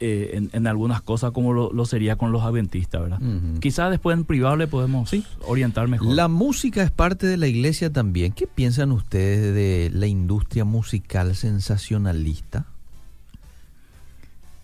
[0.00, 3.20] eh, en, en algunas cosas como lo, lo sería con los adventistas, ¿verdad?
[3.22, 3.60] Ujú.
[3.60, 5.24] Quizás después en privado le podemos Sí.
[5.46, 6.14] orientar mejor.
[6.14, 8.32] La música es parte de la iglesia también.
[8.32, 12.66] ¿Qué piensan ustedes de la industria musical sensacionalista?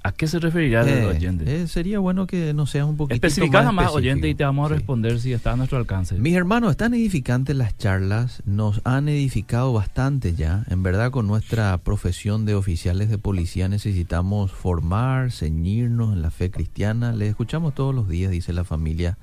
[0.08, 1.62] ¿A qué se referirá el Eh, oyente?
[1.62, 4.66] eh, sería bueno que nos seas un poquito Especifica más más, oyente, y te vamos
[4.66, 4.78] a Sí.
[4.78, 6.14] responder si está a nuestro alcance.
[6.18, 10.64] Mis hermanos, están edificantes las charlas, nos han edificado bastante ya.
[10.70, 16.50] En verdad, con nuestra profesión de oficiales de policía necesitamos formar, ceñirnos en la fe
[16.50, 17.12] cristiana.
[17.12, 19.18] Les escuchamos todos los días, dice la familia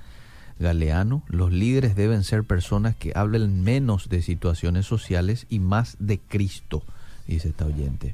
[0.59, 1.23] Galeano.
[1.27, 6.83] Los líderes deben ser personas que hablen menos de situaciones sociales y más de Cristo,
[7.27, 8.13] dice esta oyente.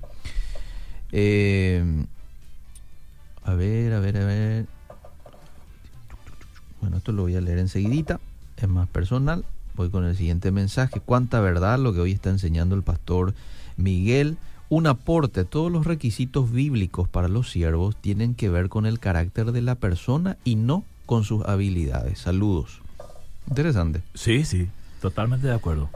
[1.11, 2.05] Eh,
[3.43, 4.65] a ver, a ver, a ver.
[6.79, 8.19] Bueno, esto lo voy a leer enseguidita,
[8.57, 9.45] es más personal.
[9.75, 10.99] Voy con el siguiente mensaje.
[10.99, 13.33] Cuánta verdad lo que hoy está enseñando el pastor
[13.77, 14.37] Miguel.
[14.69, 19.51] Un aporte, todos los requisitos bíblicos para los siervos tienen que ver con el carácter
[19.51, 22.19] de la persona y no con sus habilidades.
[22.19, 22.81] Saludos.
[23.49, 24.01] Interesante.
[24.13, 24.69] Sí, sí,
[25.01, 25.89] totalmente de acuerdo.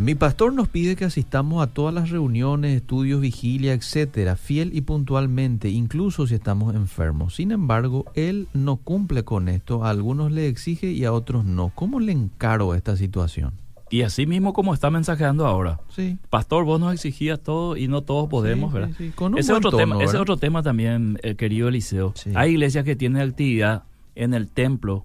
[0.00, 4.80] Mi pastor nos pide que asistamos a todas las reuniones, estudios, vigilia, etcétera, fiel y
[4.80, 7.34] puntualmente, incluso si estamos enfermos.
[7.34, 11.70] Sin embargo, él no cumple con esto, a algunos le exige y a otros no.
[11.74, 13.52] ¿Cómo le encaro esta situación?
[13.90, 15.80] Y así mismo como está mensajeando ahora.
[15.90, 16.16] Sí.
[16.30, 18.94] Pastor, vos nos exigías todo y no todos podemos, Sí, ¿verdad?
[18.96, 19.12] sí, sí.
[19.14, 20.22] Con un ese, otro tono, tema, ese ¿verdad?
[20.22, 22.14] otro tema también, eh, querido Eliseo.
[22.16, 22.30] Sí.
[22.36, 23.82] Hay iglesias que tienen actividad
[24.14, 25.04] en el templo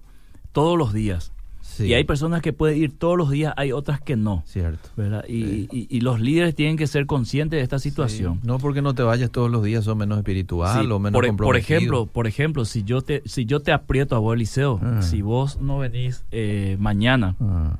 [0.52, 1.32] todos los días.
[1.76, 1.86] Sí.
[1.88, 4.42] Y hay personas que pueden ir todos los días, hay otras que no.
[4.46, 4.88] Cierto.
[4.96, 5.24] ¿verdad?
[5.28, 5.68] Y, Sí.
[5.70, 8.40] y- y los líderes tienen que ser conscientes de esta situación.
[8.40, 8.46] Sí.
[8.46, 11.28] No porque no te vayas todos los días, sos menos espiritual o menos por, por
[11.28, 11.76] comprometido.
[11.78, 15.02] ejemplo, por ejemplo, si yo te si yo te aprieto a vos, Eliseo, Ah.
[15.02, 17.76] si vos no venís eh, mañana, Ah,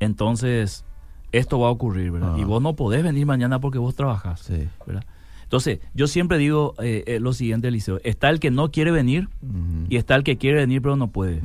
[0.00, 0.84] entonces
[1.32, 2.34] esto va a ocurrir, ¿verdad?
[2.36, 2.38] Ah.
[2.40, 4.68] Y vos no podés venir mañana porque vos trabajás, sí.
[4.86, 5.04] ¿verdad?
[5.46, 9.28] Entonces, yo siempre digo eh, eh, lo siguiente, Eliseo, está el que no quiere venir
[9.88, 11.40] y está el que quiere venir pero no puede.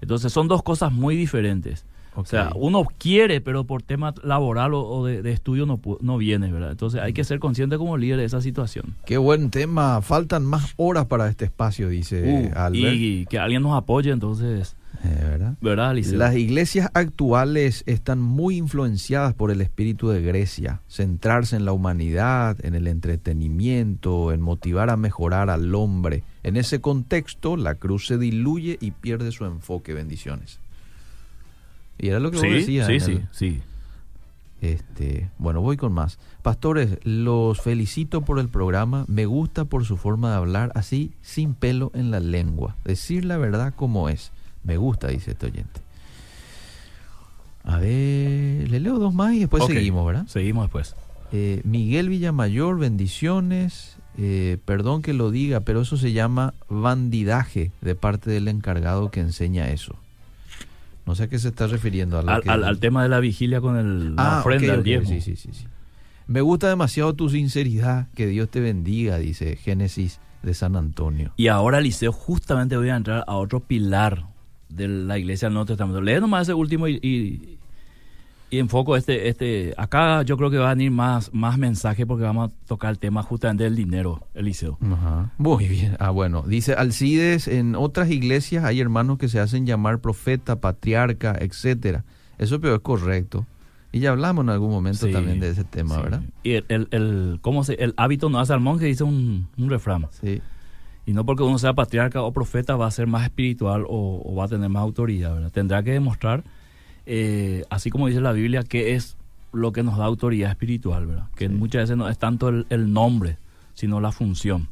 [0.00, 1.84] Entonces, son dos cosas muy diferentes.
[2.16, 6.18] O sea, uno quiere, pero por tema laboral o, o de, de estudio no, no
[6.18, 6.72] viene, ¿verdad?
[6.72, 8.96] Entonces, hay que ser consciente como líder de esa situación.
[9.06, 10.02] Qué buen tema.
[10.02, 12.94] Faltan más horas para este espacio, dice Uh, Albert.
[12.96, 15.56] y que alguien nos apoye, entonces, ¿verdad?
[15.60, 22.56] Las iglesias actuales están muy influenciadas por el espíritu de Grecia, centrarse en la humanidad,
[22.64, 26.24] en el entretenimiento, en motivar a mejorar al hombre.
[26.42, 29.94] En ese contexto, la cruz se diluye y pierde su enfoque.
[29.94, 30.58] Bendiciones.
[31.98, 32.86] Y era lo que vos sí, decías.
[32.86, 33.62] sí, sí, sí.
[34.60, 36.18] Este, bueno, voy con más.
[36.42, 39.04] Pastores, los felicito por el programa.
[39.06, 42.76] Me gusta por su forma de hablar así, sin pelo en la lengua.
[42.84, 44.32] Decir la verdad como es.
[44.64, 45.80] Me gusta, dice este oyente.
[47.64, 50.26] A ver, le leo dos más y después seguimos, ¿verdad?
[50.26, 50.94] Seguimos después.
[51.32, 53.96] Eh, Miguel Villamayor, bendiciones.
[54.16, 59.20] Eh, perdón que lo diga, pero eso se llama bandidaje de parte del encargado que
[59.20, 59.94] enseña eso.
[61.06, 62.18] No sé a qué se está refiriendo.
[62.18, 64.80] A Al, que- al- al tema de la vigilia con el, la Ah, ofrenda, el
[64.80, 65.08] ok, diezmo.
[65.10, 65.66] Sí, sí, sí.
[66.26, 68.08] Me gusta demasiado tu sinceridad.
[68.14, 71.32] Que Dios te bendiga, dice Génesis de San Antonio.
[71.36, 74.24] Y ahora, Eliseo, justamente voy a entrar a otro pilar
[74.68, 76.00] de la iglesia del Nuevo Testamento.
[76.00, 77.58] Lee nomás ese último y, y,
[78.50, 79.74] y enfoco este, este.
[79.76, 82.98] Acá yo creo que va a venir más, más mensaje porque vamos a tocar el
[82.98, 84.78] tema justamente del dinero, Eliseo.
[84.80, 85.32] Ajá.
[85.38, 85.96] Muy bien.
[85.98, 86.42] Ah, bueno.
[86.46, 92.04] Dice Alcides, en otras iglesias hay hermanos que se hacen llamar profeta, patriarca, etcétera.
[92.38, 93.46] Eso pero es correcto.
[93.90, 96.02] Y ya hablamos en algún momento Sí, también de ese tema, sí.
[96.02, 96.22] ¿verdad?
[96.42, 99.70] Y el, el, el- ¿cómo se, el hábito no hace al monje, dice un, un
[99.70, 100.06] refrán.
[100.20, 100.42] Sí.
[101.08, 104.34] Y no porque uno sea patriarca o profeta va a ser más espiritual o, o
[104.34, 105.50] va a tener más autoridad, ¿verdad?
[105.50, 106.44] Tendrá que demostrar,
[107.06, 109.16] eh, así como dice la Biblia, que es
[109.52, 111.28] lo que nos da autoridad espiritual, ¿verdad?
[111.34, 111.54] Que Sí.
[111.54, 113.38] muchas veces no es tanto el, el nombre,
[113.72, 114.68] sino la función.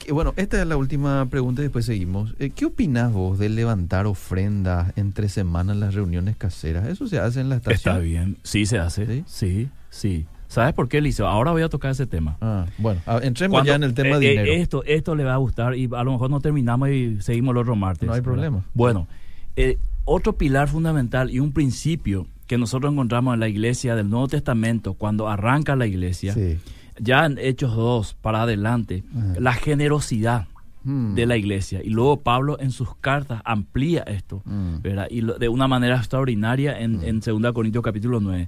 [0.00, 2.34] Que, bueno, esta es la última pregunta y después seguimos.
[2.40, 6.88] Eh, ¿Qué opinás vos de levantar ofrendas entre semanas en las reuniones caseras?
[6.88, 7.94] ¿Eso se hace en la estación?
[7.94, 9.24] Está bien, sí se hace, ¿Sí?
[9.28, 10.26] sí, sí.
[10.48, 11.26] ¿Sabes por qué, Eliseo?
[11.26, 12.36] Ahora voy a tocar ese tema.
[12.40, 14.52] Ah, bueno, entremos Cuando- ya en el tema eh, de eh, dinero.
[14.52, 17.58] esto, esto le va a gustar y a lo mejor no terminamos y seguimos el
[17.58, 18.06] otro martes.
[18.06, 18.32] No hay ¿verdad?
[18.32, 18.64] problema.
[18.74, 19.06] Bueno,
[19.56, 24.28] eh, otro pilar fundamental y un principio que nosotros encontramos en la iglesia del Nuevo
[24.28, 26.58] Testamento, cuando arranca la iglesia, Sí.
[27.00, 29.34] ya en Hechos 2 para adelante, Ajá.
[29.40, 30.46] la generosidad
[30.84, 31.14] Mm.
[31.14, 31.80] de la iglesia.
[31.82, 34.82] Y luego Pablo en sus cartas amplía esto, Mm.
[34.82, 35.08] ¿verdad?
[35.10, 38.46] Y lo- de una manera extraordinaria en, en 2 Corintios capítulo 9.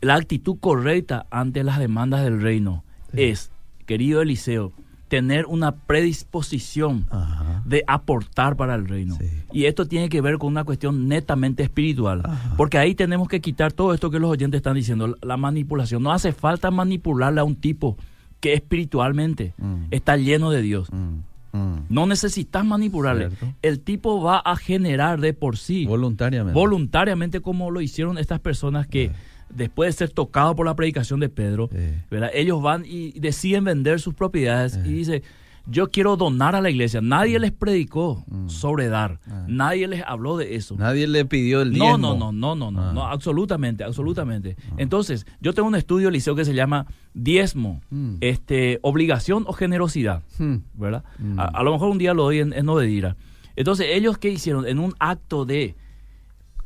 [0.00, 3.22] La actitud correcta ante las demandas del reino Sí.
[3.22, 3.52] es,
[3.86, 4.72] querido Eliseo,
[5.08, 7.62] tener una predisposición Ajá.
[7.66, 9.16] de aportar para el reino.
[9.18, 9.26] Sí.
[9.52, 12.22] Y esto tiene que ver con una cuestión netamente espiritual.
[12.24, 12.54] Ajá.
[12.56, 16.02] Porque ahí tenemos que quitar todo esto que los oyentes están diciendo, la- la manipulación.
[16.02, 17.96] No hace falta manipularle a un tipo
[18.38, 19.84] que espiritualmente Mm.
[19.90, 20.88] está lleno de Dios.
[20.92, 21.56] Mm.
[21.58, 21.86] Mm.
[21.88, 23.28] No necesitas manipularle.
[23.30, 23.52] Cierto.
[23.62, 26.54] El tipo va a generar de por sí, Voluntariamente.
[26.58, 29.12] voluntariamente, como lo hicieron estas personas que, Eh.
[29.54, 32.02] Después de ser tocados por la predicación de Pedro, Eh.
[32.10, 32.30] ¿verdad?
[32.34, 34.82] ellos van y deciden vender sus propiedades Eh.
[34.86, 35.22] y dice,
[35.66, 37.00] yo quiero donar a la iglesia.
[37.02, 38.48] Nadie les predicó Mm.
[38.48, 39.20] sobre dar.
[39.30, 39.44] Ah.
[39.46, 40.74] Nadie les habló de eso.
[40.76, 41.98] Nadie le pidió el diezmo.
[41.98, 42.92] no, no, no, no, no, Ah.
[42.92, 44.56] no, absolutamente, absolutamente.
[44.78, 48.14] Entonces, yo tengo un estudio, Liceo, que se llama diezmo, Mm.
[48.20, 50.22] este, obligación o generosidad.
[50.38, 50.56] Hmm.
[50.74, 51.04] ¿verdad?
[51.18, 51.38] Mm.
[51.38, 53.16] A, a lo mejor un día lo doy en, en Obedira.
[53.54, 55.74] Entonces, ellos qué hicieron en un acto de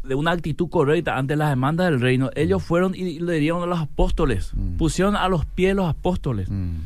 [0.07, 3.67] de una actitud correcta ante las demandas del reino, ellos fueron y le dieron a
[3.67, 4.77] los apóstoles, Mm.
[4.77, 6.49] pusieron a los pies los apóstoles.
[6.51, 6.77] Mm.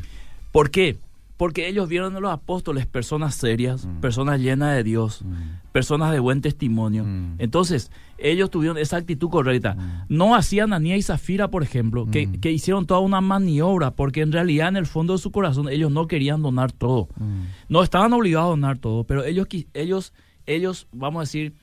[0.51, 0.97] ¿Por qué?
[1.37, 4.01] Porque ellos vieron en los apóstoles personas serias, Mm.
[4.01, 5.71] personas llenas de Dios, Mm.
[5.71, 7.05] personas de buen testimonio.
[7.05, 7.35] Mm.
[7.39, 9.75] Entonces, ellos tuvieron esa actitud correcta.
[9.75, 10.03] Mm.
[10.09, 12.41] No hacían Anía y Zafira, por ejemplo, que, Mm.
[12.41, 15.91] que hicieron toda una maniobra, porque en realidad en el fondo de su corazón ellos
[15.91, 17.07] no querían donar todo.
[17.17, 17.43] Mm.
[17.69, 20.11] No estaban obligados a donar todo, pero ellos, ellos,
[20.45, 21.53] ellos vamos a decir,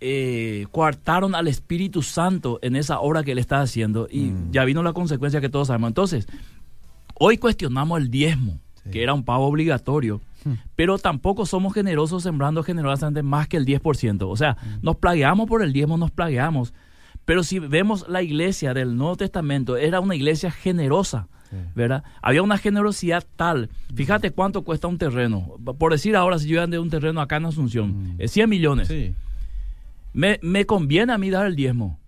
[0.00, 4.52] eh, coartaron al Espíritu Santo en esa obra que él estaba haciendo y Mm.
[4.52, 5.88] ya vino la consecuencia que todos sabemos.
[5.88, 6.26] Entonces,
[7.14, 8.90] hoy cuestionamos el diezmo, Sí.
[8.90, 10.54] que era un pago obligatorio, Hmm.
[10.76, 14.28] pero tampoco somos generosos sembrando generosamente más que el 10%.
[14.28, 14.84] O sea, Mm.
[14.84, 16.74] nos plagueamos por el diezmo, nos plagueamos.
[17.24, 21.28] Pero si vemos la iglesia del Nuevo Testamento, era una iglesia generosa.
[21.76, 22.02] ¿verdad?
[22.20, 23.68] Había una generosidad tal.
[23.94, 25.52] Fíjate cuánto cuesta un terreno.
[25.78, 28.14] Por decir ahora, si yo ando de un terreno acá en Asunción, Mm.
[28.18, 28.88] eh, 100 millones.
[28.88, 29.14] Sí.
[30.14, 32.00] Me, me conviene a mí dar el diezmo.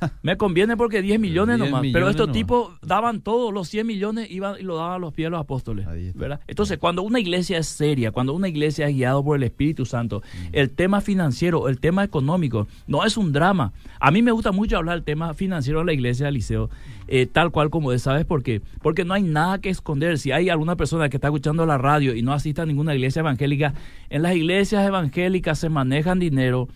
[0.22, 1.86] Me conviene porque 10 millones 10 nomás.
[1.92, 2.36] Pero estos nomás.
[2.36, 5.40] tipos daban todo, los 100 millones iban y lo daban a los pies de los
[5.40, 5.86] apóstoles.
[6.14, 6.40] ¿verdad?
[6.46, 10.20] Entonces, cuando una iglesia es seria, cuando una iglesia es guiada por el Espíritu Santo,
[10.20, 10.48] Mm.
[10.52, 13.72] el tema financiero, el tema económico, no es un drama.
[13.98, 16.70] A mí me gusta mucho hablar del tema financiero en la iglesia del liceo,
[17.08, 18.02] eh, tal cual como es.
[18.02, 18.60] ¿Sabes por qué?
[18.82, 20.18] Porque no hay nada que esconder.
[20.18, 23.20] Si hay alguna persona que está escuchando la radio y no asiste a ninguna iglesia
[23.20, 23.74] evangélica,
[24.08, 26.68] en las iglesias evangélicas se manejan dinero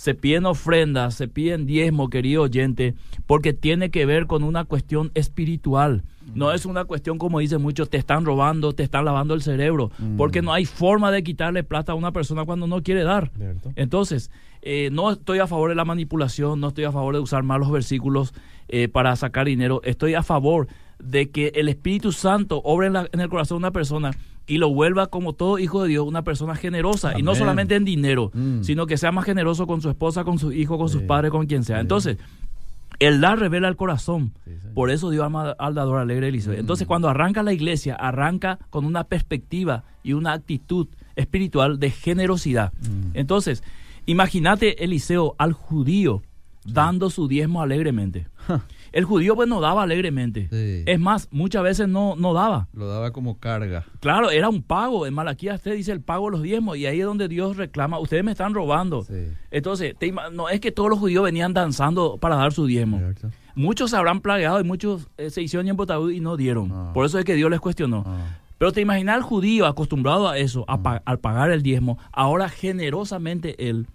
[0.00, 2.94] se piden ofrendas, se piden diezmo, querido oyente,
[3.26, 6.04] porque tiene que ver con una cuestión espiritual.
[6.34, 9.90] No es una cuestión, como dicen muchos, te están robando, te están lavando el cerebro,
[9.98, 10.16] Mm.
[10.16, 13.30] porque no hay forma de quitarle plata a una persona cuando no quiere dar.
[13.36, 13.72] Cierto.
[13.76, 14.30] Entonces,
[14.62, 17.70] eh, no estoy a favor de la manipulación, no estoy a favor de usar malos
[17.70, 18.32] versículos
[18.68, 20.66] eh, para sacar dinero, estoy a favor
[20.98, 24.12] de que el Espíritu Santo obre en, la- en el corazón de una persona
[24.50, 27.84] y lo vuelva como todo hijo de Dios, una persona generosa, y no solamente en
[27.84, 28.62] dinero, Mm.
[28.62, 31.46] sino que sea más generoso con su esposa, con su hijo, con sus padres, con
[31.46, 31.76] quien sea.
[31.76, 31.80] Sí.
[31.82, 32.18] Entonces,
[32.98, 34.32] el dar revela el corazón.
[34.44, 34.52] Sí.
[34.74, 36.52] Por eso Dios ama al dador alegre Eliseo.
[36.52, 36.58] Mm.
[36.58, 42.72] Entonces, cuando arranca la iglesia, arranca con una perspectiva y una actitud espiritual de generosidad.
[42.82, 43.10] Mm.
[43.14, 43.62] Entonces,
[44.06, 46.22] imagínate Eliseo al judío
[46.64, 48.26] dando su diezmo alegremente.
[48.92, 50.48] El judío pues no daba alegremente.
[50.50, 50.82] Sí.
[50.86, 52.68] Es más, muchas veces no, no daba.
[52.72, 53.84] Lo daba como carga.
[54.00, 55.06] Claro, era un pago.
[55.06, 57.98] En Malaquías usted dice el pago de los diezmos y ahí es donde Dios reclama,
[57.98, 59.02] ustedes me están robando.
[59.04, 59.28] Sí.
[59.50, 63.00] Entonces, te no es que todos los judíos venían danzando para dar su diezmo.
[63.54, 66.70] Muchos se habrán plagueado y muchos eh, se hicieron en Botabú y no dieron.
[66.72, 66.90] Ah.
[66.94, 68.04] Por eso es que Dios les cuestionó.
[68.06, 68.36] Ah.
[68.58, 72.48] Pero te imaginas al judío acostumbrado a eso, a pa- al pagar el diezmo, ahora
[72.48, 73.86] generosamente él,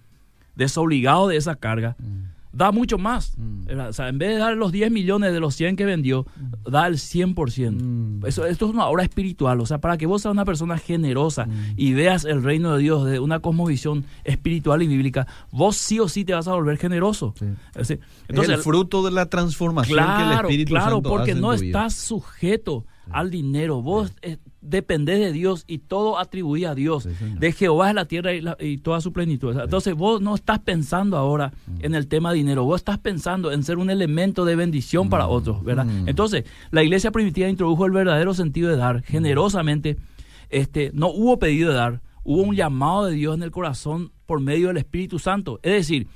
[0.54, 2.35] desobligado de esa carga, Mm.
[2.56, 3.36] Da mucho más.
[3.36, 3.80] Mm.
[3.88, 6.26] O sea, en vez de dar los 10 millones de los 100 que vendió,
[6.64, 7.82] da el 100%.
[7.82, 8.24] Mm.
[8.26, 9.60] Eso, esto es una obra espiritual.
[9.60, 11.74] O sea, para que vos seas una persona generosa Mm.
[11.76, 16.08] y veas el reino de Dios de una cosmovisión espiritual y bíblica, vos sí o
[16.08, 17.34] sí te vas a volver generoso.
[17.38, 17.44] Sí.
[17.74, 21.32] Es decir, es el fruto de la transformación que el Claro, Espíritu claro, Santo porque
[21.32, 21.66] hace en no tu vida.
[21.86, 23.82] estás sujeto al dinero.
[23.82, 27.04] Vos eh, dependés de Dios y todo atribuís a Dios.
[27.04, 29.50] Sí, de Jehová es la tierra y, la- y toda su plenitud.
[29.50, 31.84] O sea, Entonces vos no estás pensando ahora Mm.
[31.84, 35.62] en el tema dinero, vos estás pensando en ser un elemento de bendición para otros,
[35.64, 35.84] ¿verdad?
[35.86, 36.08] Mm.
[36.08, 38.80] Entonces, la iglesia primitiva introdujo el verdadero sentido de Mm.
[38.80, 39.96] dar generosamente.
[40.50, 44.40] Este, no hubo pedido de dar, hubo un llamado de Dios en el corazón por
[44.40, 45.58] medio del Espíritu Santo.
[45.62, 46.06] Es decir,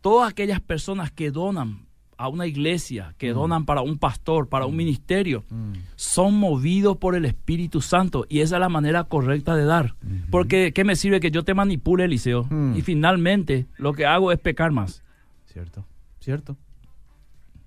[0.00, 1.86] todas aquellas personas que donan
[2.20, 4.76] a una iglesia, que donan para un pastor, para un Mm.
[4.76, 5.72] ministerio, Mm.
[5.96, 9.94] son movidos por el Espíritu Santo y esa es la manera correcta de dar.
[10.30, 12.46] Porque ¿qué me sirve que yo te manipule, Eliseo?
[12.50, 12.74] Mm.
[12.76, 15.02] Y finalmente lo que hago es pecar más.
[15.46, 15.86] Cierto,
[16.20, 16.56] cierto.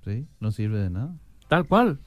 [0.06, 1.16] Sí, no sirve de nada.
[1.47, 1.99] Tal cual.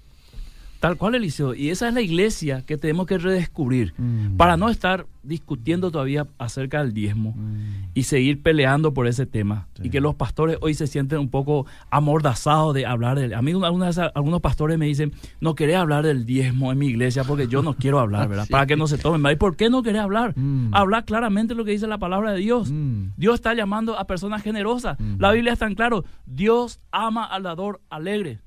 [0.80, 1.54] Tal cual, Eliseo.
[1.54, 4.36] Y esa es la iglesia que tenemos que redescubrir Mm.
[4.36, 7.88] para no estar discutiendo todavía acerca del diezmo Mm.
[7.94, 9.66] y seguir peleando por ese tema.
[9.74, 9.82] Sí.
[9.86, 13.34] Y que los pastores hoy se sienten un poco amordazados de hablar del...
[13.34, 16.86] A mí una- algunas- algunos pastores me dicen, no querés hablar del diezmo en mi
[16.86, 18.44] iglesia porque yo no quiero hablar, ¿verdad?
[18.44, 18.52] Sí.
[18.52, 19.32] Para que no se tomen.
[19.32, 20.36] ¿Y por qué no querés hablar?
[20.38, 20.70] Mm.
[20.72, 22.70] Habla claramente lo que dice la palabra de Dios.
[23.16, 24.96] Dios está llamando a personas generosas.
[25.18, 26.04] La Biblia es tan claro.
[26.26, 28.38] Dios ama al dador alegre.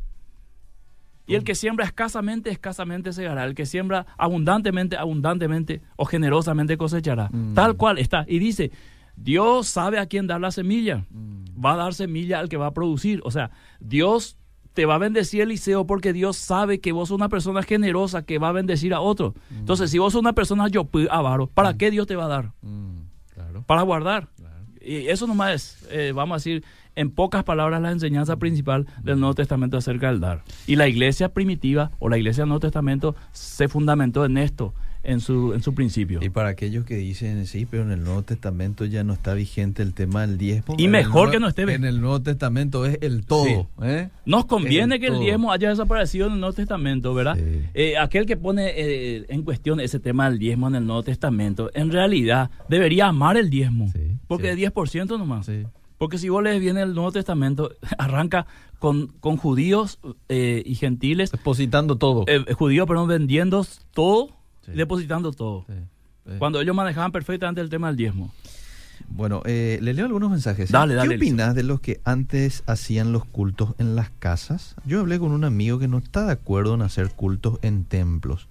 [1.30, 3.45] Y el que siembra escasamente, escasamente segará.
[3.45, 7.30] El que siembra abundantemente, abundantemente o generosamente cosechará.
[7.32, 7.53] Mm.
[7.53, 8.25] Tal cual está.
[8.27, 8.71] Y dice,
[9.15, 11.05] Dios sabe a quién dar la semilla.
[11.09, 11.63] Mm.
[11.63, 13.21] Va a dar semilla al que va a producir.
[13.23, 14.38] O sea, Dios
[14.73, 18.38] te va a bendecir Eliseo porque Dios sabe que vos sos una persona generosa que
[18.38, 19.36] va a bendecir a otro.
[19.51, 22.51] Entonces, si vos sos una persona yo avaro, ¿para qué Dios te va a dar?
[22.61, 23.01] Mm.
[23.34, 24.30] Claro, Para guardar.
[24.36, 24.55] claro.
[24.82, 26.63] Y eso nomás es, eh, vamos a decir,
[27.00, 30.43] en pocas palabras, la enseñanza principal del Nuevo Testamento acerca del dar.
[30.68, 35.22] Y la iglesia primitiva o la iglesia del Nuevo Testamento se fundamentó en esto, en
[35.22, 36.20] su, en su principio.
[36.22, 39.82] Y para aquellos que dicen, sí, pero en el Nuevo Testamento ya no está vigente
[39.82, 40.76] el tema del diezmo.
[40.78, 41.62] Y mejor Nuevo- que no esté.
[41.74, 43.70] En el Nuevo Testamento es el todo.
[43.82, 44.10] ¿eh?
[44.26, 47.38] Nos conviene El que el diezmo haya desaparecido en el Nuevo Testamento, ¿verdad?
[47.38, 47.62] Sí.
[47.74, 51.72] Eh, aquel que pone eh, en cuestión ese tema del diezmo en el Nuevo Testamento,
[51.74, 55.45] en realidad debería amar el diezmo, Sí, porque es 10% nomás.
[55.45, 55.64] Sí.
[56.00, 58.47] Porque si vos lees bien el Nuevo Testamento, arranca
[58.80, 62.24] con, con judíos eh, y gentiles, Depositando todo.
[62.28, 64.30] eh, judíos, perdón, vendiendo todo
[64.66, 64.72] Sí.
[64.74, 65.66] depositando todo.
[65.68, 65.74] Sí,
[66.26, 66.32] sí.
[66.39, 68.34] Cuando ellos manejaban perfectamente el tema del diezmo.
[69.08, 70.70] Bueno, eh, le leo algunos mensajes.
[70.72, 74.76] Dale, dale, ¿Qué opinas de los que antes hacían los cultos en las casas?
[74.86, 78.47] Yo hablé con un amigo que no está de acuerdo en hacer cultos en templos.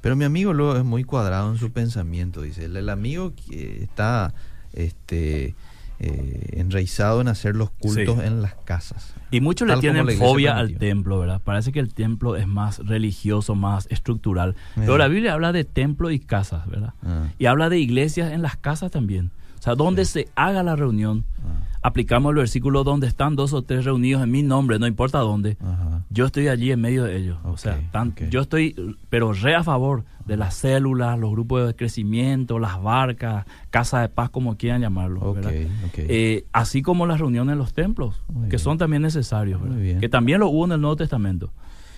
[0.00, 2.64] Pero mi amigo luego es muy cuadrado en su pensamiento, dice.
[2.64, 4.34] El, el amigo que está
[4.72, 5.54] este,
[6.00, 8.26] eh, enraizado en hacer los cultos Sí.
[8.26, 9.14] en las casas.
[9.30, 11.40] Y muchos le tienen fobia al templo, ¿verdad?
[11.42, 14.54] Parece que el templo es más religioso, más estructural.
[14.74, 14.98] Pero Eh.
[14.98, 16.94] la Biblia habla de templo y casas, ¿verdad?
[17.02, 19.30] Ah, Y habla de iglesias en las casas también.
[19.58, 23.60] O sea, donde se haga la reunión, ah, aplicamos el versículo donde están dos o
[23.62, 25.58] tres reunidos en mi nombre, no importa dónde.
[25.60, 26.02] ajá.
[26.08, 27.38] Yo estoy allí en medio de ellos.
[27.44, 28.74] o sea, tan- yo estoy,
[29.10, 34.08] pero re a favor de las células, los grupos de crecimiento, las barcas, casa de
[34.08, 35.20] paz, como quieran llamarlo.
[35.20, 35.52] Ok, ¿verdad?
[35.86, 35.94] ok.
[35.98, 38.58] Eh, así como las reuniones en los templos, Muy que bien.
[38.60, 39.60] son también necesarios,
[40.00, 41.50] que también lo hubo en el Nuevo Testamento.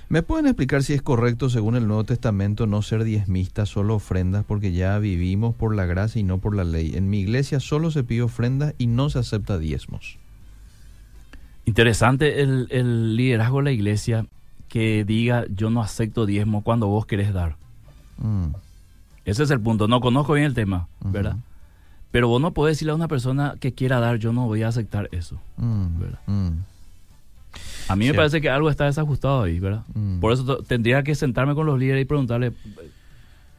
[0.09, 4.45] ¿Me pueden explicar si es correcto, según el Nuevo Testamento, no ser diezmistas, solo ofrendas,
[4.47, 6.93] porque ya vivimos por la gracia y no por la ley?
[6.95, 10.19] En mi iglesia solo se pide ofrendas y no se acepta diezmos.
[11.65, 14.27] Interesante el, el liderazgo de la iglesia
[14.69, 17.57] que diga yo no acepto diezmo cuando vos querés dar.
[18.19, 18.49] Mm,
[19.25, 19.89] Ese es el punto.
[19.89, 20.87] No conozco bien el tema.
[21.01, 21.37] ¿verdad?
[22.13, 24.69] Pero vos no podés decirle a una persona que quiera dar, yo no voy a
[24.69, 25.41] aceptar eso.
[25.57, 26.21] mm, ¿Verdad?
[26.27, 26.49] mm,
[27.89, 29.83] A mí me parece que algo está desajustado ahí, ¿verdad?
[29.95, 30.21] Mm.
[30.21, 32.53] Por eso tendría que sentarme con los líderes y preguntarle.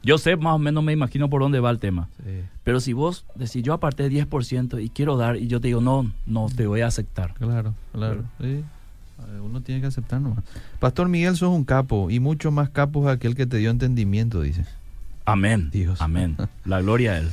[0.04, 2.10] Yo sé, más o menos me imagino por dónde va el tema.
[2.24, 2.42] sí.
[2.64, 6.12] Pero si vos decís, yo aparté 10% y quiero dar, y yo te digo, no,
[6.26, 7.34] no te voy a aceptar.
[7.36, 8.24] Claro, claro.
[8.42, 8.64] sí.
[9.20, 10.44] Eh, Uno tiene que aceptar nomás.
[10.80, 14.42] Pastor Miguel, sos un capo y mucho más capo es aquel que te dio entendimiento,
[14.42, 14.66] dice.
[15.26, 15.70] Amén.
[15.72, 16.02] Dios.
[16.02, 16.38] Amén.
[16.66, 17.30] La gloria a Él.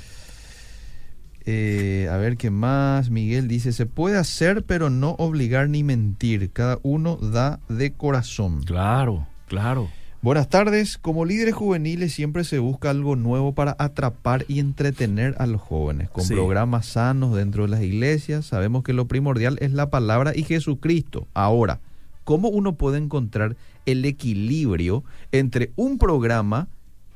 [1.47, 3.11] Eh, a ver qué más.
[3.11, 6.51] Miguel dice, se puede hacer pero no obligar ni mentir.
[6.53, 8.63] Cada uno da de corazón.
[8.65, 9.89] Claro, claro.
[10.23, 10.97] Buenas tardes.
[10.97, 16.09] Como líderes juveniles siempre se busca algo nuevo para atrapar y entretener a los jóvenes.
[16.09, 16.33] Con Sí.
[16.33, 21.29] programas sanos dentro de las iglesias, sabemos que lo primordial es la palabra y Jesucristo.
[21.35, 21.81] Ahora,
[22.25, 26.69] ¿cómo uno puede encontrar el equilibrio entre un programa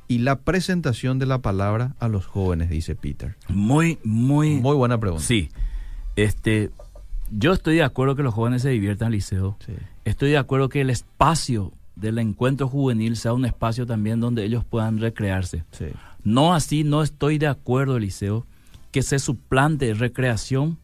[0.09, 2.69] y la presentación de la palabra a los jóvenes?
[2.69, 3.37] Dice Peter.
[3.47, 4.57] Muy, muy.
[4.57, 5.23] Muy buena pregunta.
[5.23, 5.49] Sí.
[6.17, 6.71] Este.
[7.31, 9.55] Yo estoy de acuerdo que los jóvenes se diviertan, Liceo.
[9.65, 9.73] Sí.
[10.03, 14.65] Estoy de acuerdo que el espacio del encuentro juvenil sea un espacio también donde ellos
[14.65, 15.63] puedan recrearse.
[15.71, 15.85] sí.
[16.21, 18.45] No así, no estoy de acuerdo, Eliseo,
[18.91, 20.77] que se suplante recreación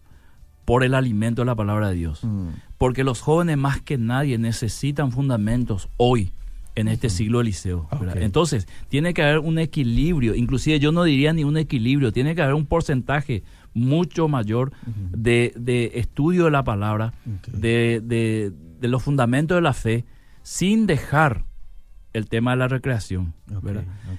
[0.63, 2.23] por el alimento de la palabra de Dios.
[2.23, 6.31] Mm, Porque los jóvenes más que nadie necesitan fundamentos hoy
[6.75, 7.87] en este siglo Eliseo.
[7.99, 8.17] ¿verdad?
[8.17, 8.21] Ok.
[8.23, 12.41] Entonces, tiene que haber un equilibrio, inclusive yo no diría ni un equilibrio, tiene que
[12.41, 14.71] haber un porcentaje mucho mayor
[15.11, 17.13] de, de estudio de la palabra,
[17.51, 20.05] de, de- de los fundamentos de la fe,
[20.43, 21.45] sin dejar
[22.13, 23.33] el tema de la recreación.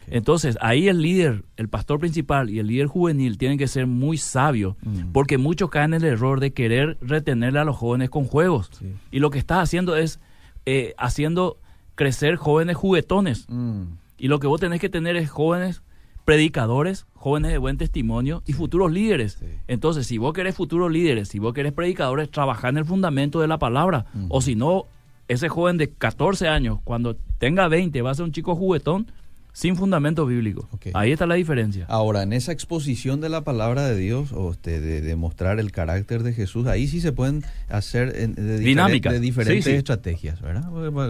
[0.09, 4.19] Entonces, ahí el líder, el pastor principal y el líder juvenil tienen que ser muy
[4.19, 5.13] sabios, Mm.
[5.13, 8.71] porque muchos caen en el error de querer retenerle a los jóvenes con juegos.
[8.79, 8.93] Sí.
[9.11, 10.21] Y lo que estás haciendo es
[10.67, 11.59] eh, haciendo
[11.97, 13.47] crecer jóvenes juguetones.
[13.49, 13.83] Mm.
[14.19, 15.83] Y lo que vos tenés que tener es jóvenes
[16.25, 19.39] predicadores, jóvenes de buen testimonio y futuros líderes.
[19.41, 19.47] Sí.
[19.67, 23.49] Entonces, si vos querés futuros líderes, si vos querés predicadores, trabajar en el fundamento de
[23.49, 24.07] la palabra.
[24.29, 24.87] O si no,
[25.29, 29.11] ese joven de 14 años, cuando tenga 20, va a ser un chico juguetón
[29.57, 30.69] sin fundamento bíblico.
[30.73, 30.89] Ok.
[30.93, 31.87] Ahí está la diferencia.
[31.89, 35.73] Ahora, en esa exposición de la palabra de Dios, o este, de, de mostrar el
[35.73, 39.15] carácter de Jesús, ahí sí se pueden hacer en- de, Dinámicas.
[39.15, 39.77] de diferentes Sí, sí.
[39.79, 40.65] estrategias, ¿verdad?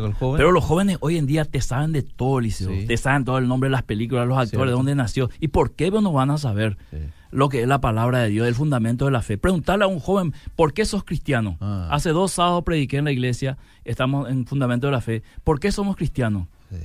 [0.06, 2.70] El joven, Pero los jóvenes hoy en día te saben de todo, Liceo.
[2.70, 2.86] Sí.
[2.86, 5.28] Te saben todo el nombre de las películas, los actores, de dónde nació.
[5.40, 6.76] ¿Y por qué no van a saber
[7.32, 9.38] lo que es la palabra de Dios, el fundamento de la fe?
[9.38, 11.56] Preguntarle a un joven, ¿por qué sos cristiano?
[11.60, 11.88] Ah.
[11.90, 15.24] Hace dos sábados prediqué en la iglesia, estamos en fundamento de la fe.
[15.42, 16.46] ¿Por qué somos cristianos?
[16.70, 16.76] Sí.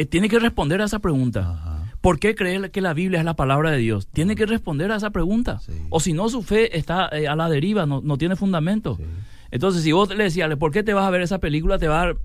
[0.00, 1.40] Eh, tiene que responder a esa pregunta.
[1.40, 1.92] Ajá.
[2.00, 4.06] ¿Por qué creer que la Biblia es la palabra de Dios?
[4.06, 5.58] Tiene que responder a esa pregunta.
[5.58, 5.74] Sí.
[5.90, 8.96] O si no, su fe está eh, a la deriva, no, no tiene fundamento.
[8.96, 9.04] Sí.
[9.50, 11.78] Entonces, si vos le decías, ¿por qué te vas a ver esa película?
[11.78, 12.16] Te va a dar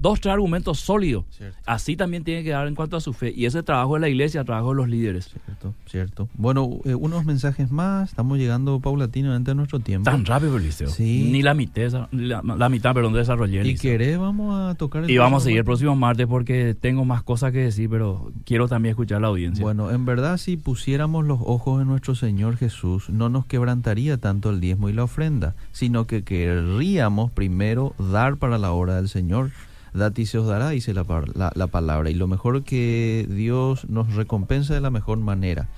[0.00, 1.24] dos, tres argumentos sólidos.
[1.30, 1.58] Cierto.
[1.66, 3.32] Así también tiene que dar en cuanto a su fe.
[3.34, 5.30] Y ese trabajo de la iglesia, trabajo de los líderes.
[5.44, 6.28] Cierto, cierto.
[6.34, 8.10] Bueno, eh, unos mensajes más.
[8.10, 10.10] Estamos llegando paulatinamente a nuestro tiempo.
[10.10, 10.88] Tan rápido, Eliseo.
[10.88, 11.28] Sí.
[11.32, 13.66] Ni la mitad, la, la mitad, perdón, desarrollé.
[13.66, 17.04] Y querés, vamos a tocar el Y vamos a seguir el próximo martes porque tengo
[17.04, 19.62] más cosas que decir, pero quiero también escuchar a la audiencia.
[19.62, 24.50] Bueno, en verdad si pusiéramos los ojos en nuestro Señor Jesús, no nos quebrantaría tanto
[24.50, 29.50] el diezmo y la ofrenda, sino que querríamos primero dar para la obra del Señor.
[29.94, 32.10] Dad y se os dará, dice la, la- la palabra.
[32.10, 35.68] Y lo mejor que Dios nos recompensa de la mejor manera.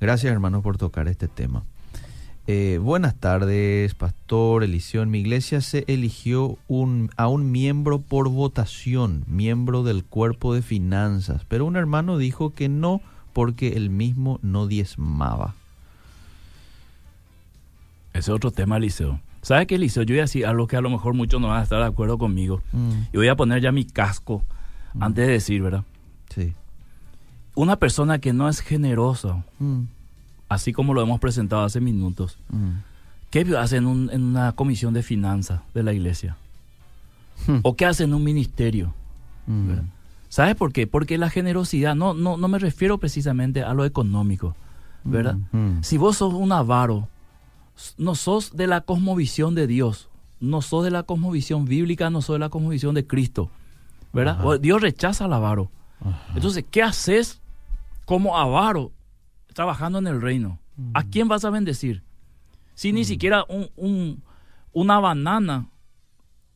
[0.00, 1.62] Gracias hermanos por tocar este tema.
[2.46, 5.02] Eh, buenas tardes, pastor Eliseo.
[5.02, 10.60] En mi iglesia se eligió un, a un miembro por votación, miembro del cuerpo de
[10.60, 13.00] finanzas, pero un hermano dijo que no
[13.32, 15.54] porque él mismo no diezmaba.
[18.12, 19.20] Es otro tema, Eliseo.
[19.44, 20.02] ¿Sabes qué, Eliseo?
[20.02, 21.86] Yo voy a decir algo que a lo mejor muchos no van a estar de
[21.86, 22.62] acuerdo conmigo.
[23.12, 24.42] Y voy a poner ya mi casco
[24.94, 25.02] Mm.
[25.02, 25.84] antes de decir, ¿verdad?
[26.34, 26.52] Sí.
[27.54, 29.82] Una persona que no es generosa, Mm,
[30.48, 32.70] así como lo hemos presentado hace minutos, mm.
[33.30, 36.36] ¿qué hace en, un- en una comisión de finanzas de la iglesia?
[37.46, 37.58] Hmm.
[37.62, 38.94] ¿O qué hace en un ministerio?
[39.46, 39.72] Mm.
[40.28, 40.86] ¿Sabes por qué?
[40.86, 44.54] Porque la generosidad, no, no, no me refiero precisamente a lo económico,
[45.04, 45.36] ¿verdad?
[45.52, 45.82] Mm.
[45.82, 47.08] Si vos sos un avaro,
[47.98, 50.08] no sos de la cosmovisión de Dios,
[50.40, 53.50] no sos de la cosmovisión bíblica, no sos de la cosmovisión de Cristo,
[54.12, 54.38] ¿verdad?
[54.40, 54.58] Ajá.
[54.58, 55.70] Dios rechaza al avaro.
[56.00, 56.32] Ajá.
[56.34, 57.40] Entonces, ¿qué haces
[58.04, 58.92] como avaro
[59.52, 60.58] trabajando en el reino?
[60.92, 62.02] ¿A quién vas a bendecir?
[62.74, 64.22] Si ni siquiera un, un-
[64.72, 65.68] una banana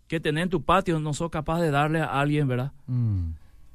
[0.08, 2.72] que tenés en tu patio no sos capaz de darle a alguien, ¿verdad?
[2.88, 3.30] Mm.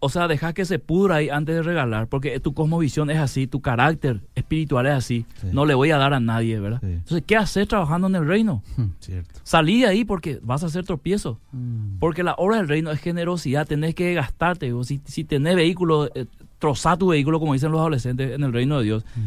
[0.05, 3.47] O sea, deja que se pudra ahí antes de regalar, porque tu cosmovisión es así,
[3.47, 5.25] tu carácter espiritual es así.
[5.39, 5.47] Sí.
[5.53, 6.79] No le voy a dar a nadie, ¿verdad?
[6.81, 6.87] Sí.
[6.91, 8.61] Entonces, ¿qué haces trabajando en el reino?
[8.75, 8.83] Mm.
[8.99, 9.39] Cierto.
[9.43, 11.39] Salí de ahí porque vas a hacer tropiezo.
[11.53, 11.99] Mm.
[11.99, 14.73] Porque la obra del reino es generosidad, tenés que gastarte.
[14.73, 16.25] O si, si tenés vehículo, eh,
[16.59, 19.05] trozá tu vehículo, como dicen los adolescentes en el reino de Dios.
[19.15, 19.19] Mm.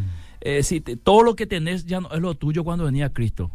[0.42, 3.50] Eh, si te- todo lo que tenés ya no es lo tuyo cuando venía Cristo.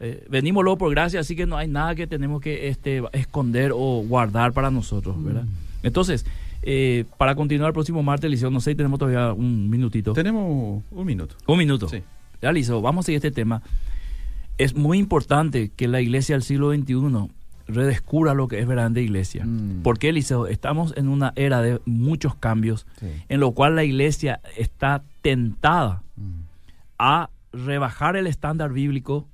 [0.00, 3.70] Eh, venimos luego por gracia, así que no hay nada que tenemos que este, esconder
[3.72, 5.44] o guardar para nosotros, ¿verdad?
[5.44, 5.86] Mm.
[5.86, 6.26] Entonces,
[6.68, 10.12] eh, para continuar el próximo martes, Liceo, no sé si tenemos todavía un minutito.
[10.12, 11.36] Tenemos un minuto.
[11.46, 11.88] Un minuto.
[11.88, 12.02] Sí.
[12.42, 13.62] Ya, Liceo, vamos a seguir este tema.
[14.58, 17.28] Es muy importante que la iglesia del siglo XXI
[17.68, 19.44] redescubra lo que es verdaderamente iglesia.
[19.44, 19.82] Mm.
[19.82, 20.46] ¿Por qué, Liceo?
[20.48, 23.06] Estamos en una era de muchos cambios, Sí.
[23.28, 26.40] en lo cual la iglesia está tentada Mm.
[26.98, 29.28] a rebajar el estándar bíblico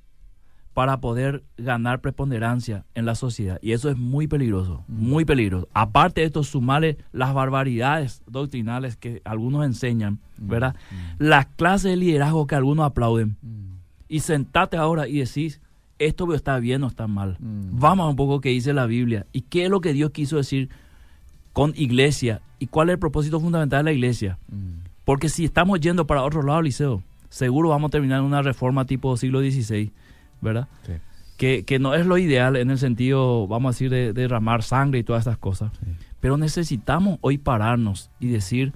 [0.73, 3.59] para poder ganar preponderancia en la sociedad.
[3.61, 5.67] Y eso es muy peligroso, muy peligroso.
[5.73, 10.75] Aparte de esto, sumarle las barbaridades doctrinales que algunos enseñan, ¿verdad?
[11.19, 13.37] Las clases de liderazgo que algunos aplauden.
[13.41, 13.73] Mm.
[14.09, 15.61] Y sentate ahora y decís,
[15.99, 17.37] esto está bien o está mal.
[17.39, 17.79] Mm.
[17.79, 20.37] Vamos a un poco qué dice la Biblia y qué es lo que Dios quiso
[20.37, 20.69] decir
[21.53, 24.39] con iglesia y cuál es el propósito fundamental de la iglesia.
[24.49, 24.89] Mm.
[25.05, 28.85] Porque si estamos yendo para otro lado, Liceo, seguro vamos a terminar en una reforma
[28.85, 29.91] tipo siglo XVI,
[30.43, 30.67] ¿verdad?
[30.85, 30.93] Sí.
[31.37, 34.61] Que, que no es lo ideal en el sentido, vamos a decir, de, de derramar
[34.63, 35.71] sangre y todas estas cosas.
[35.79, 35.91] Sí.
[36.19, 38.73] Pero necesitamos hoy pararnos y decir,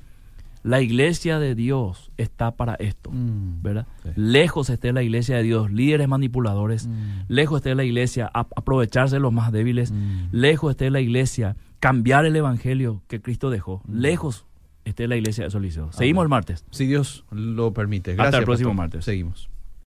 [0.64, 3.62] la iglesia de Dios está para esto, Mm.
[3.62, 3.88] ¿verdad?
[4.04, 4.10] Sí.
[4.16, 7.22] Lejos esté la iglesia de Dios, líderes manipuladores, Mm.
[7.30, 10.30] lejos esté la iglesia a- aprovecharse de los más débiles, Mm.
[10.32, 14.46] lejos esté la iglesia cambiar el evangelio que Cristo dejó, lejos
[14.84, 15.96] esté la iglesia de esos liceos.
[15.96, 16.66] Seguimos el martes.
[16.72, 18.12] Si Dios lo permite.
[18.12, 18.76] Hasta el Gracias, próximo pastor.
[18.84, 19.06] martes.
[19.06, 19.50] Seguimos.